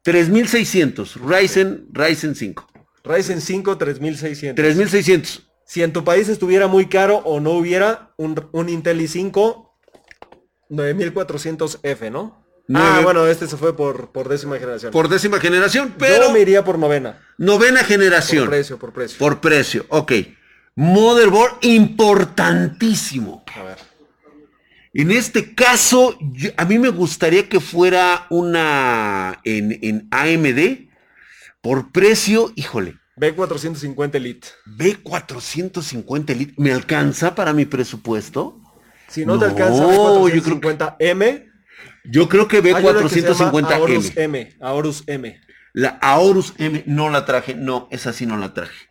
[0.02, 1.16] 3600.
[1.22, 2.68] Ryzen, Ryzen 5.
[3.04, 4.56] Ryzen 5 3600.
[4.56, 5.48] 3600.
[5.66, 9.70] Si en tu país estuviera muy caro o no hubiera un, un Intel i5
[10.70, 12.45] 9400F, ¿no?
[12.68, 14.92] Nueve- Ah, bueno, este se fue por, por décima generación.
[14.92, 17.20] Por décima generación, pero Yo me iría por novena.
[17.38, 18.48] novena Por generación.
[18.48, 19.18] precio, por precio.
[19.20, 20.12] Por precio, ok.
[20.76, 23.44] Motherboard importantísimo.
[23.56, 23.78] A ver.
[24.94, 30.90] En este caso, yo- a mí me gustaría que fuera una en, en AMD.
[31.62, 34.48] Por precio, híjole, B450 Elite.
[34.78, 38.60] B450 Elite, ¿me alcanza para mi presupuesto?
[39.08, 41.52] Si no, te No, alcanza yo creo B450M,
[42.10, 43.72] Yo creo que hay una que se llama B450M.
[43.74, 44.56] Aorus M.
[44.62, 45.42] Aorus M.
[45.74, 48.88] La Aorus M no la traje, no, esa sí no la traje.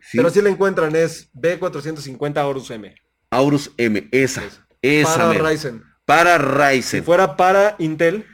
[0.00, 0.16] ¿Sí?
[0.18, 2.94] Pero si la encuentran es B450 Aorus M.
[3.30, 4.42] Aorus M, esa,
[4.82, 5.12] esa.
[5.16, 5.50] para mera.
[5.50, 5.82] Ryzen.
[6.04, 7.04] Para Si Ryzen.
[7.04, 8.24] fuera para Intel,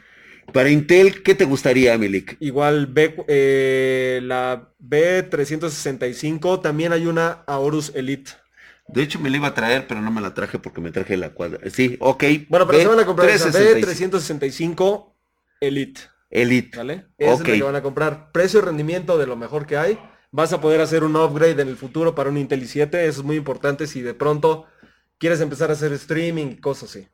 [0.52, 2.36] Para Intel, ¿qué te gustaría, Milik?
[2.40, 8.32] igual B, eh, la B365, también hay una Aorus Elite.
[8.88, 11.16] De hecho, me la iba a traer, pero no me la traje porque me traje
[11.16, 11.58] la cuadra.
[11.70, 12.24] Sí, ok.
[12.48, 14.10] Bueno, pero se van a comprar esa B365.
[14.10, 15.12] B365
[15.60, 16.76] Elite, Elite.
[16.76, 17.06] ¿vale?
[17.16, 18.32] Esa es la que van a comprar.
[18.32, 19.98] Precio y rendimiento de lo mejor que hay.
[20.32, 22.94] Vas a poder hacer un upgrade en el futuro para un Intel i7.
[22.94, 24.66] Eso es muy importante si de pronto
[25.18, 27.08] quieres empezar a hacer streaming y cosas así.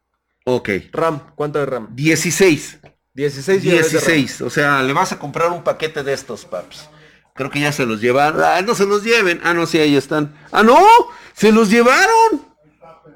[0.45, 0.71] Ok.
[0.93, 1.89] RAM, ¿cuánto de RAM?
[1.95, 2.79] 16.
[3.13, 3.91] 16 GB de RAM.
[3.91, 4.41] 16.
[4.43, 6.89] O sea, le vas a comprar un paquete de estos, paps.
[7.35, 8.41] Creo que ya se los llevaron.
[8.43, 9.41] Ah, no se los lleven.
[9.45, 10.35] Ah, no, sí, ahí están.
[10.51, 10.79] Ah, no,
[11.39, 12.47] se los llevaron.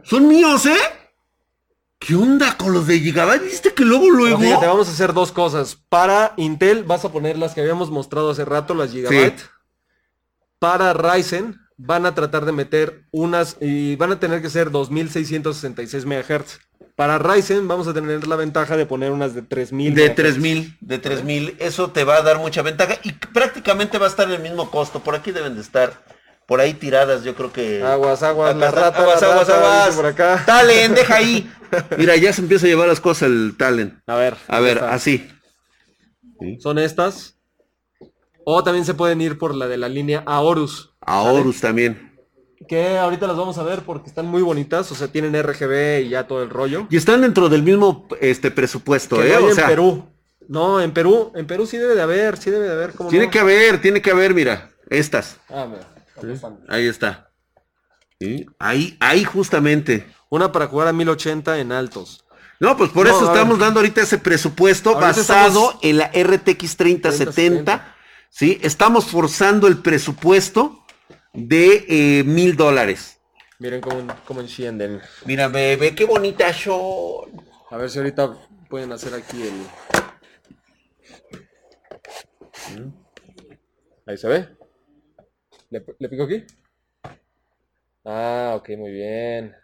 [0.05, 0.79] Son míos, ¿eh?
[1.99, 3.43] ¿Qué onda con los de Gigabyte?
[3.43, 4.39] ¿Viste que luego, luego?
[4.39, 5.77] Fíjate, vamos a hacer dos cosas.
[5.89, 9.39] Para Intel vas a poner las que habíamos mostrado hace rato, las Gigabyte.
[9.39, 9.47] Sí.
[10.61, 16.07] Para Ryzen van a tratar de meter unas y van a tener que ser 2666
[16.07, 16.61] MHz.
[16.95, 19.95] Para Ryzen vamos a tener la ventaja de poner unas de 3000.
[19.95, 20.15] De MHz.
[20.15, 21.57] 3000, de 3000.
[21.59, 25.01] Eso te va a dar mucha ventaja y prácticamente va a estar el mismo costo.
[25.01, 26.05] Por aquí deben de estar.
[26.53, 27.83] Por ahí tiradas, yo creo que.
[27.83, 29.97] Aguas, aguas, la rata, aguas, la aguas, rata, aguas.
[29.97, 30.43] por acá.
[30.45, 31.51] Talen, deja ahí.
[31.97, 34.03] Mira, ya se empieza a llevar las cosas el Talen.
[34.07, 34.37] A ver.
[34.49, 34.93] A ver, está.
[34.93, 35.27] así.
[36.59, 37.39] Son estas.
[38.45, 40.93] O también se pueden ir por la de la línea Aorus.
[41.01, 42.13] A Horus también.
[42.69, 44.93] Que ahorita las vamos a ver porque están muy bonitas.
[44.93, 46.87] O sea, tienen RGB y ya todo el rollo.
[46.91, 49.31] Y están dentro del mismo este presupuesto, Que ¿eh?
[49.33, 50.05] no hay O en sea, Perú.
[50.49, 51.33] No, en Perú.
[51.35, 52.37] En Perú sí debe de haber.
[52.37, 52.93] Sí debe de haber.
[52.93, 53.31] ¿cómo tiene no?
[53.31, 54.69] que haber, tiene que haber, mira.
[54.91, 55.39] Estas.
[55.49, 55.89] Ah, mira.
[56.69, 57.31] Ahí está.
[58.21, 60.07] Sí, Ahí, ahí justamente.
[60.31, 62.25] Una para jugar a 1080 en altos.
[62.61, 66.07] No, pues por No, eso estamos dando ahorita ese presupuesto Ahorita basado estamos- en la
[66.13, 66.77] RTX 3070.
[66.77, 67.97] 3070.
[68.31, 68.59] ¿sí?
[68.63, 70.85] Estamos forzando el presupuesto
[71.33, 73.19] de eh, mil dólares.
[73.59, 75.01] Miren cómo, cómo encienden.
[75.25, 77.27] Mira, bebé, qué bonita show.
[77.71, 78.33] A ver si ahorita
[78.69, 79.53] pueden hacer aquí el...
[84.07, 84.49] Ahí se ve.
[85.73, 86.45] ¿Le, le pico aquí?
[88.05, 89.55] Ah, ok, muy bien.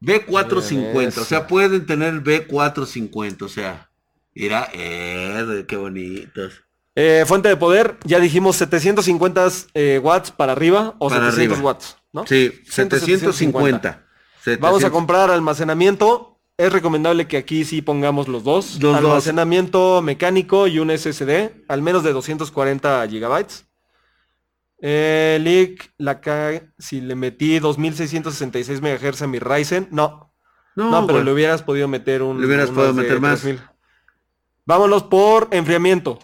[0.00, 3.90] B450, Miren o sea, pueden tener B450, o sea,
[4.34, 6.54] mira, eh, qué bonitos.
[6.94, 11.68] Eh, fuente de poder, ya dijimos 750 eh, watts para arriba o Para 700 arriba.
[11.70, 12.26] watts, ¿no?
[12.26, 14.04] Sí, 750.
[14.42, 14.60] 750.
[14.60, 14.90] Vamos a 700.
[14.90, 16.30] comprar almacenamiento.
[16.56, 18.74] Es recomendable que aquí sí pongamos los dos.
[18.80, 18.96] Los dos.
[18.96, 23.66] almacenamiento mecánico y un SSD, al menos de 240 gigabytes.
[24.80, 30.32] Eh, Lick, la ca- si le metí 2666 MHz a mi Ryzen, no.
[30.76, 31.24] No, No, pero güey.
[31.26, 32.40] le hubieras podido meter un.
[32.40, 33.40] Le hubieras podido meter más.
[33.40, 33.62] 3000.
[34.66, 36.18] Vámonos por enfriamiento.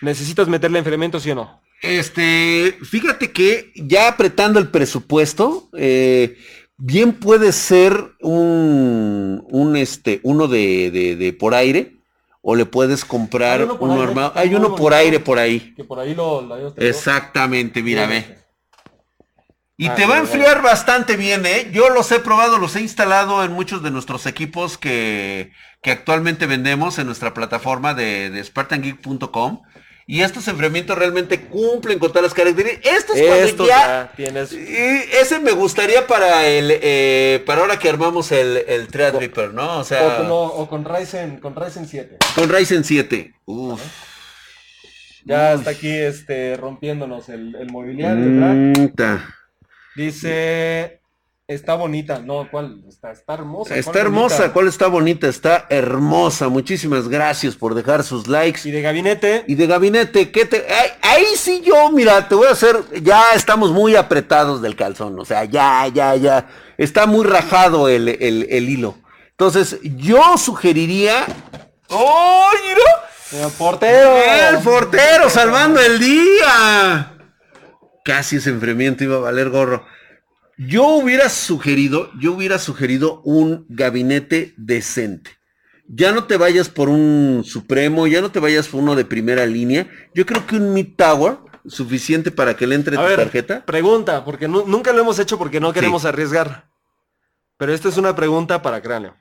[0.00, 1.62] ¿Necesitas meterle enfriamiento, sí o no?
[1.82, 6.36] Este, fíjate que ya apretando el presupuesto, eh,
[6.76, 11.93] bien puede ser un, un este, uno de, de- de por aire,
[12.46, 14.32] o le puedes comprar uno por uno aire, armado.
[14.36, 15.72] Hay uno por aire por ahí.
[15.74, 16.74] Que por ahí lo, tenido.
[16.76, 18.38] Exactamente, mira, ve.
[19.78, 21.70] Y Ah, te va a enfriar bastante bien, ¿eh?
[21.72, 26.46] Yo los he probado, los he instalado en muchos de nuestros equipos que, que actualmente
[26.46, 29.62] vendemos en nuestra plataforma de, de SpartanGeek.com.
[30.06, 32.92] Y estos enfriamientos realmente cumplen con todas las características.
[32.94, 33.78] Esto es cuando Esto ya...
[33.78, 34.52] ya tienes.
[34.52, 34.66] Y
[35.18, 39.78] ese me gustaría para el eh, para ahora que armamos el, el Threadripper, ¿no?
[39.78, 42.18] O O, sea, como- o con Ryzen, con Ryzen 7.
[42.34, 43.34] con Ryzen 7.
[43.46, 43.80] Uf.
[45.24, 48.24] Ya está aquí este rompiéndonos el, el mobiliario.
[48.26, 49.16] ¿verdad?
[49.16, 49.20] Mm.
[49.96, 51.00] Dice,
[51.46, 52.20] está bonita.
[52.20, 52.82] No, ¿cuál?
[52.88, 53.76] Está, está hermosa.
[53.76, 54.52] Está ¿cuál hermosa, bonita?
[54.52, 55.28] ¿cuál está bonita?
[55.28, 56.48] Está hermosa.
[56.48, 58.60] Muchísimas gracias por dejar sus likes.
[58.68, 60.64] Y de gabinete, Y de gabinete, ¿qué te...?
[60.68, 62.76] Ay, ahí sí yo, mira, te voy a hacer...
[63.02, 65.18] Ya estamos muy apretados del calzón.
[65.18, 66.48] O sea, ya, ya, ya.
[66.78, 68.96] Está muy rajado el, el- el hilo.
[69.30, 71.26] Entonces, yo sugeriría...
[71.90, 73.44] ¡Oh, mira!
[73.46, 74.16] eh, portero.
[74.50, 77.10] ¡El portero salvando el día!
[78.04, 79.84] Casi ese enfriamiento iba a valer gorro.
[80.56, 85.32] Yo hubiera sugerido, yo hubiera sugerido un gabinete decente.
[85.86, 89.44] Ya no te vayas por un Supremo, ya no te vayas por uno de primera
[89.46, 89.88] línea.
[90.14, 93.64] Yo creo que un Mid Tower, suficiente para que le entre A tu ver, tarjeta.
[93.66, 96.66] pregunta, porque nu- nunca lo hemos hecho porque no queremos arriesgar.
[97.56, 99.14] Pero esta es una pregunta para cráneo.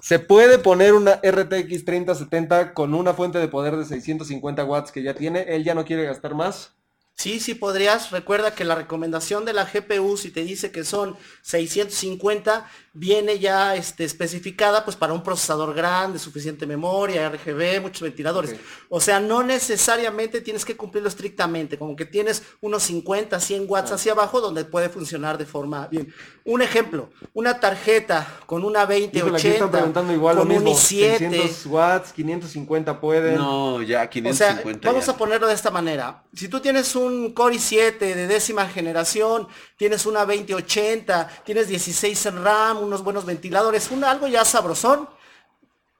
[0.00, 5.02] ¿Se puede poner una RTX 3070 con una fuente de poder de 650 watts que
[5.02, 5.40] ya tiene?
[5.48, 6.75] Él ya no quiere gastar más.
[7.16, 8.10] Sí, sí podrías.
[8.10, 13.74] Recuerda que la recomendación de la GPU, si te dice que son 650, viene ya
[13.74, 18.56] este, especificada pues para un procesador grande, suficiente memoria, RGB, muchos ventiladores.
[18.90, 23.92] O sea, no necesariamente tienes que cumplirlo estrictamente, como que tienes unos 50, 100 watts
[23.92, 26.12] hacia abajo donde puede funcionar de forma bien.
[26.44, 30.64] Un ejemplo, una tarjeta con una Híjole, aquí están 2080, preguntando igual con lo un
[30.64, 30.78] mismo.
[30.78, 31.18] i7.
[31.18, 33.36] 600 watts, 550 pueden.
[33.36, 34.82] No, ya O 550.
[34.82, 36.22] sea, vamos a ponerlo de esta manera.
[36.34, 42.44] Si tú tienes un Core i7 de décima generación, tienes una 2080, tienes 16 en
[42.44, 45.08] RAM, unos buenos ventiladores, un algo ya sabrosón.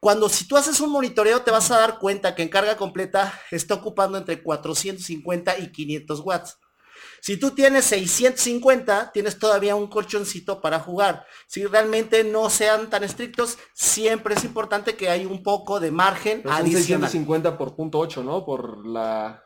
[0.00, 3.40] Cuando si tú haces un monitoreo te vas a dar cuenta que en carga completa
[3.50, 6.58] está ocupando entre 450 y 500 watts.
[7.20, 11.26] Si tú tienes 650, tienes todavía un colchoncito para jugar.
[11.46, 16.42] Si realmente no sean tan estrictos, siempre es importante que hay un poco de margen
[16.42, 17.10] Pero son adicional.
[17.10, 18.44] 650 por punto 8, ¿no?
[18.44, 19.42] Por la...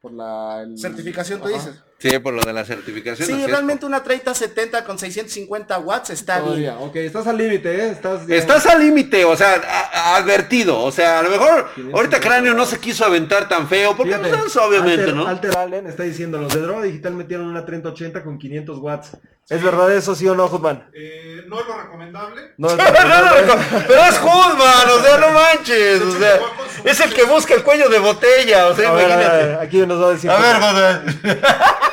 [0.00, 1.74] por la el- Certificación, tú dices.
[1.98, 3.26] Sí, por lo de la certificación.
[3.26, 6.44] Sí, realmente una 3070 con 650 watts está bien.
[6.46, 7.96] Todavía, ok, estás al límite, ¿eh?
[8.28, 10.78] Estás, al límite, o sea, a- a- advertido.
[10.78, 14.36] O sea, a lo mejor ahorita Cráneo no se quiso aventar tan feo, porque Fíjate,
[14.36, 15.26] pues, obviamente, Alter, ¿no?
[15.26, 19.10] Alter Allen está diciendo, los de Droga Digital metieron una 3080 con 500 watts.
[19.48, 20.90] ¿Es verdad eso, sí o no, Hutman?
[20.92, 22.42] Eh, no es lo recomendable.
[22.58, 22.74] No, es
[23.86, 26.40] pero es Hudman, o sea, no manches, o sea,
[26.84, 29.46] es el que busca el cuello de botella, o sea, A ver, a imagínate.
[29.46, 30.30] ver, aquí nos va a decir.
[30.30, 31.20] A ver, Hudman.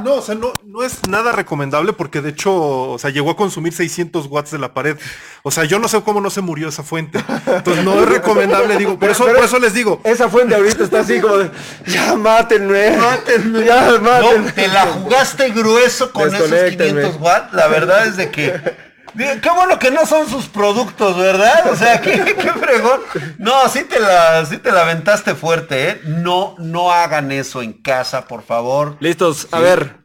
[0.00, 3.36] No, o sea, no, no es nada recomendable porque de hecho, o sea, llegó a
[3.36, 4.96] consumir 600 watts de la pared.
[5.42, 7.22] O sea, yo no sé cómo no se murió esa fuente.
[7.46, 8.98] Entonces no es recomendable, digo.
[8.98, 10.00] Por eso, por eso les digo.
[10.04, 11.50] Esa fuente ahorita está así como de,
[11.86, 14.46] ya mátenme, mátenme, ya mátenme.
[14.46, 17.02] No, te la jugaste grueso con esos Desconéctenme.
[17.02, 18.87] 500 watts, la verdad es de que...
[19.18, 21.70] Qué bueno que no son sus productos, ¿verdad?
[21.72, 23.00] O sea, qué, qué fregón.
[23.38, 26.00] No, sí te la, sí te la aventaste fuerte, ¿eh?
[26.04, 28.96] No, no hagan eso en casa, por favor.
[29.00, 29.96] Listos, a ver.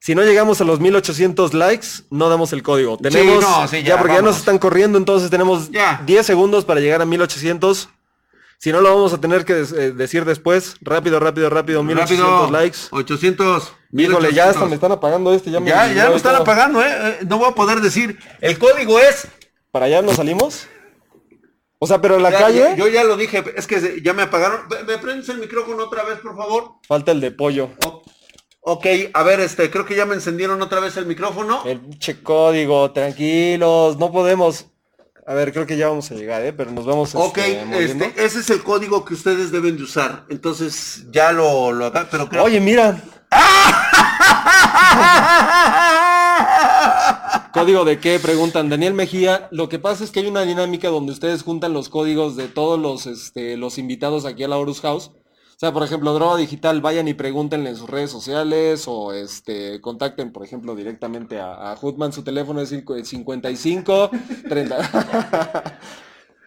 [0.00, 2.98] Si no llegamos a los 1800 likes, no damos el código.
[2.98, 6.02] Tenemos, no, sí, ya, ya, porque ya nos están corriendo, entonces tenemos Ya.
[6.04, 7.88] 10 segundos para llegar a 1800.
[8.64, 10.76] Si no, lo vamos a tener que eh, decir después.
[10.80, 11.82] Rápido, rápido, rápido.
[11.82, 12.78] 1800 Rápido, likes.
[12.92, 13.74] 800.
[13.92, 14.68] Híjole, ya hasta 1800.
[14.70, 15.50] me están apagando este.
[15.50, 16.42] Ya, me Ya, ya y están todo.
[16.44, 16.86] apagando, ¿eh?
[16.88, 18.18] Eh, No voy a poder decir.
[18.40, 19.28] El código es...
[19.70, 20.66] ¿Para allá nos salimos?
[21.78, 24.22] O sea, pero en la Ya, calle yo ya lo dije, es que ya me
[24.22, 24.60] apagaron.
[24.70, 26.76] ¿Me- ¿Me prendes el micrófono otra vez, por favor?
[26.88, 27.68] falta el de pollo.
[28.62, 31.60] Ok, a ver, este, creo que ya me encendieron otra vez el micrófono.
[31.66, 34.68] El pinche código, tranquilos, no podemos.
[35.26, 36.52] A ver, creo que ya vamos a llegar, ¿eh?
[36.52, 38.04] Pero nos vamos Ok, este, moviendo.
[38.04, 40.24] este, ese es el código que ustedes deben de usar.
[40.28, 42.44] Entonces, ya lo, lo haga, pero creo...
[42.44, 43.02] Oye, mira.
[47.52, 48.18] ¿Código de qué?
[48.18, 49.48] Preguntan Daniel Mejía.
[49.52, 52.78] Lo que pasa es que hay una dinámica donde ustedes juntan los códigos de todos
[52.78, 55.12] los, este, los invitados aquí a la Horus House.
[55.54, 59.80] O sea, por ejemplo, Droga Digital, vayan y pregúntenle en sus redes sociales o este
[59.80, 62.12] contacten, por ejemplo, directamente a, a Hutman.
[62.12, 64.10] Su teléfono es cinco- 55
[64.48, 65.74] 30.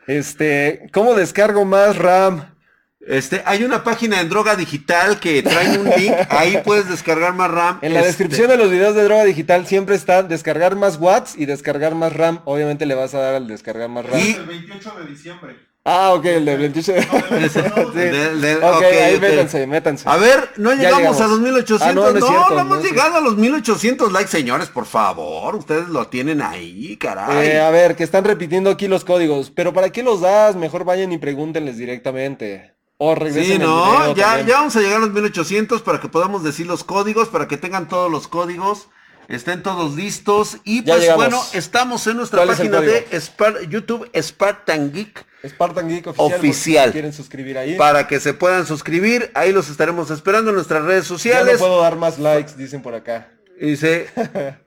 [0.07, 2.53] Este, ¿cómo descargo más RAM?
[3.01, 7.51] Este, hay una página en Droga Digital que trae un link, ahí puedes descargar más
[7.51, 7.79] RAM.
[7.81, 11.35] En la Este, descripción de los videos de droga digital siempre está descargar más watts
[11.37, 12.39] y descargar más RAM.
[12.45, 14.19] Obviamente le vas a dar al descargar más RAM.
[14.19, 15.55] Y- El 28 de diciembre.
[15.89, 16.91] Ah, ok, el de 28.
[17.39, 17.63] Ese,
[17.93, 17.97] Sí.
[17.97, 20.03] del- del- ok, ahí métanse, métanse.
[20.09, 21.21] A ver, no llegamos, llegamos.
[21.21, 21.81] a los 1800.
[21.87, 24.67] Ah, no, no, no es no, cierto, no hemos llegado a los 1800 likes, señores,
[24.67, 25.55] por favor.
[25.55, 27.47] Ustedes lo tienen ahí, caray.
[27.47, 29.49] Eh, a ver, que están repitiendo aquí los códigos.
[29.49, 30.57] Pero ¿para qué los das?
[30.57, 32.73] Mejor vayan y pregúntenles directamente.
[32.97, 34.47] O regresen Sí, no, ya, también.
[34.47, 37.55] ya vamos a llegar a los 1800 para que podamos decir los códigos, para que
[37.55, 38.89] tengan todos los códigos,
[39.27, 40.57] estén todos listos.
[40.63, 41.25] Y Ya pues llegamos.
[41.25, 43.07] bueno, estamos en nuestra ¿Cuál es el página de?
[43.19, 46.39] Spar- YouTube Spartan Geek Spartan Geek oficial.
[46.39, 46.85] Oficial.
[46.87, 47.75] si quieren suscribir ahí.
[47.75, 49.31] para que se puedan suscribir.
[49.35, 51.57] Ahí los estaremos esperando en nuestras redes Ya no sociales.
[51.59, 53.29] puedo dar más likes, dicen por acá.
[53.59, 54.09] Dice,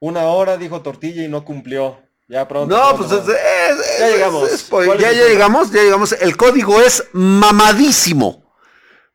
[0.00, 2.00] Una hora dijo tortilla y no cumplió.
[2.28, 2.74] Ya pronto.
[2.74, 3.32] no, pronto, pues es, pronto.
[3.82, 4.50] es- Ya llegamos.
[4.52, 6.12] es- pues, ¿Cuál es ya, llegamos, ya llegamos.
[6.12, 8.41] El código es mamadísimo.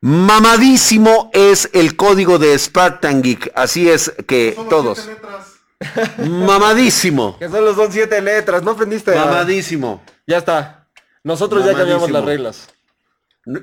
[0.02, 3.52] Mamadísimo es el código de Spartan Geek.
[3.56, 5.10] Así es que Solo todos.
[6.20, 7.38] Mamadísimo.
[7.40, 9.18] Que solo son siete letras, no aprendiste.
[9.18, 10.04] a- Mamadísimo.
[10.28, 10.88] Ya está.
[11.24, 12.70] Nosotros ya cambiamos las reglas.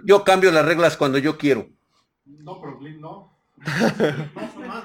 [0.05, 1.68] Yo cambio las reglas cuando yo quiero.
[2.24, 3.39] No, pero no.
[3.59, 4.85] No más.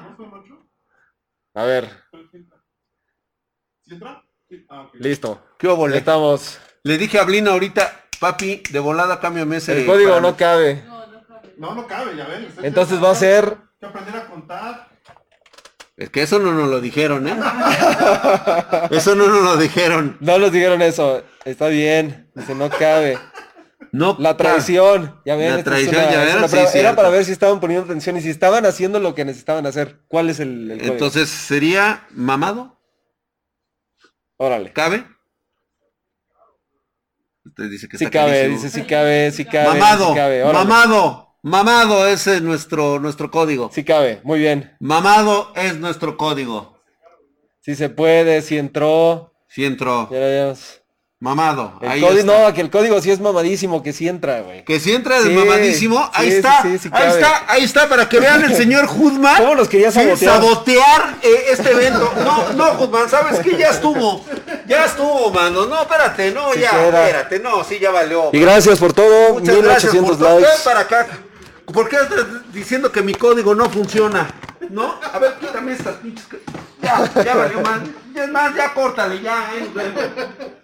[1.56, 1.90] A ver,
[2.32, 2.48] sí.
[4.70, 5.42] Ah, listo.
[5.58, 5.68] ¿Qué?
[5.96, 6.60] Estamos.
[6.84, 9.82] Le dije a Blina ahorita, papi, de volada cámbiame ese.
[9.82, 10.84] El código no cabe.
[10.88, 10.99] No,
[11.76, 12.48] no cabe, ya ven.
[12.64, 13.46] Entonces va a ser.
[13.46, 14.90] Hay que aprender a contar.
[15.98, 17.36] Es que eso no nos lo dijeron, ¿eh?
[18.92, 20.16] Eso no nos lo dijeron.
[20.22, 21.24] No nos dijeron eso.
[21.44, 22.32] Está bien.
[22.36, 23.20] Dice, no cabe.
[23.92, 24.16] No.
[24.18, 25.20] La traición.
[25.26, 26.56] Ya ven, La traición, una- ya ven, sí.
[26.56, 26.96] Era cierto.
[26.96, 30.00] para ver si estaban poniendo atención y si estaban haciendo lo que necesitaban hacer.
[30.08, 30.94] ¿Cuál es el, el código?
[30.94, 32.80] Entonces, ¿sería mamado?
[34.38, 34.72] Órale.
[34.72, 35.06] ¿Cabe?
[37.46, 39.68] Usted dice que Sí está cabe, dice sí cabe, sí cabe.
[39.68, 40.44] mamado, sí cabe.
[40.44, 40.66] órale.
[40.66, 43.70] mamado, mamado, ese es nuestro, nuestro código.
[43.74, 44.76] Sí cabe, muy bien.
[44.80, 46.78] Mamado es nuestro código.
[47.62, 49.34] Sí se puede, sí entró.
[49.48, 50.10] Si entró.
[51.22, 51.78] Mamado.
[51.82, 52.48] El ahí código, está.
[52.48, 54.64] no, que el código sí es mamadísimo, que sí entra, güey.
[54.64, 57.90] Que si entra Sí, desmamadísimo, ahí sí, está, sí, sí, sí ahí está, ahí está,
[57.90, 59.36] para que vean el señor Hudman.
[59.44, 60.36] ¿Cómo nos quería Sí, sabotear?
[60.42, 62.10] sabotear, eh, este evento.
[62.24, 63.58] No, no, Hudman, ¿sabes qué?
[63.58, 64.24] Ya estuvo,
[64.66, 65.66] ya estuvo, mano.
[65.66, 67.04] No, espérate, no, Sí ya, queda.
[67.08, 68.30] espérate, no, sí, ya valió.
[68.32, 70.40] Y gracias por todo, Muchas gracias 1800 por todo.
[70.40, 70.48] likes.
[70.56, 71.08] Ven para acá.
[71.74, 74.28] ¿Por qué estás diciendo que mi código no funciona?
[74.70, 75.00] ¿No?
[75.14, 76.26] A ver, quítame estas pinches.
[76.82, 77.82] Ya, ya valió más.
[78.16, 80.56] Es más, ya córtale, ya, eh.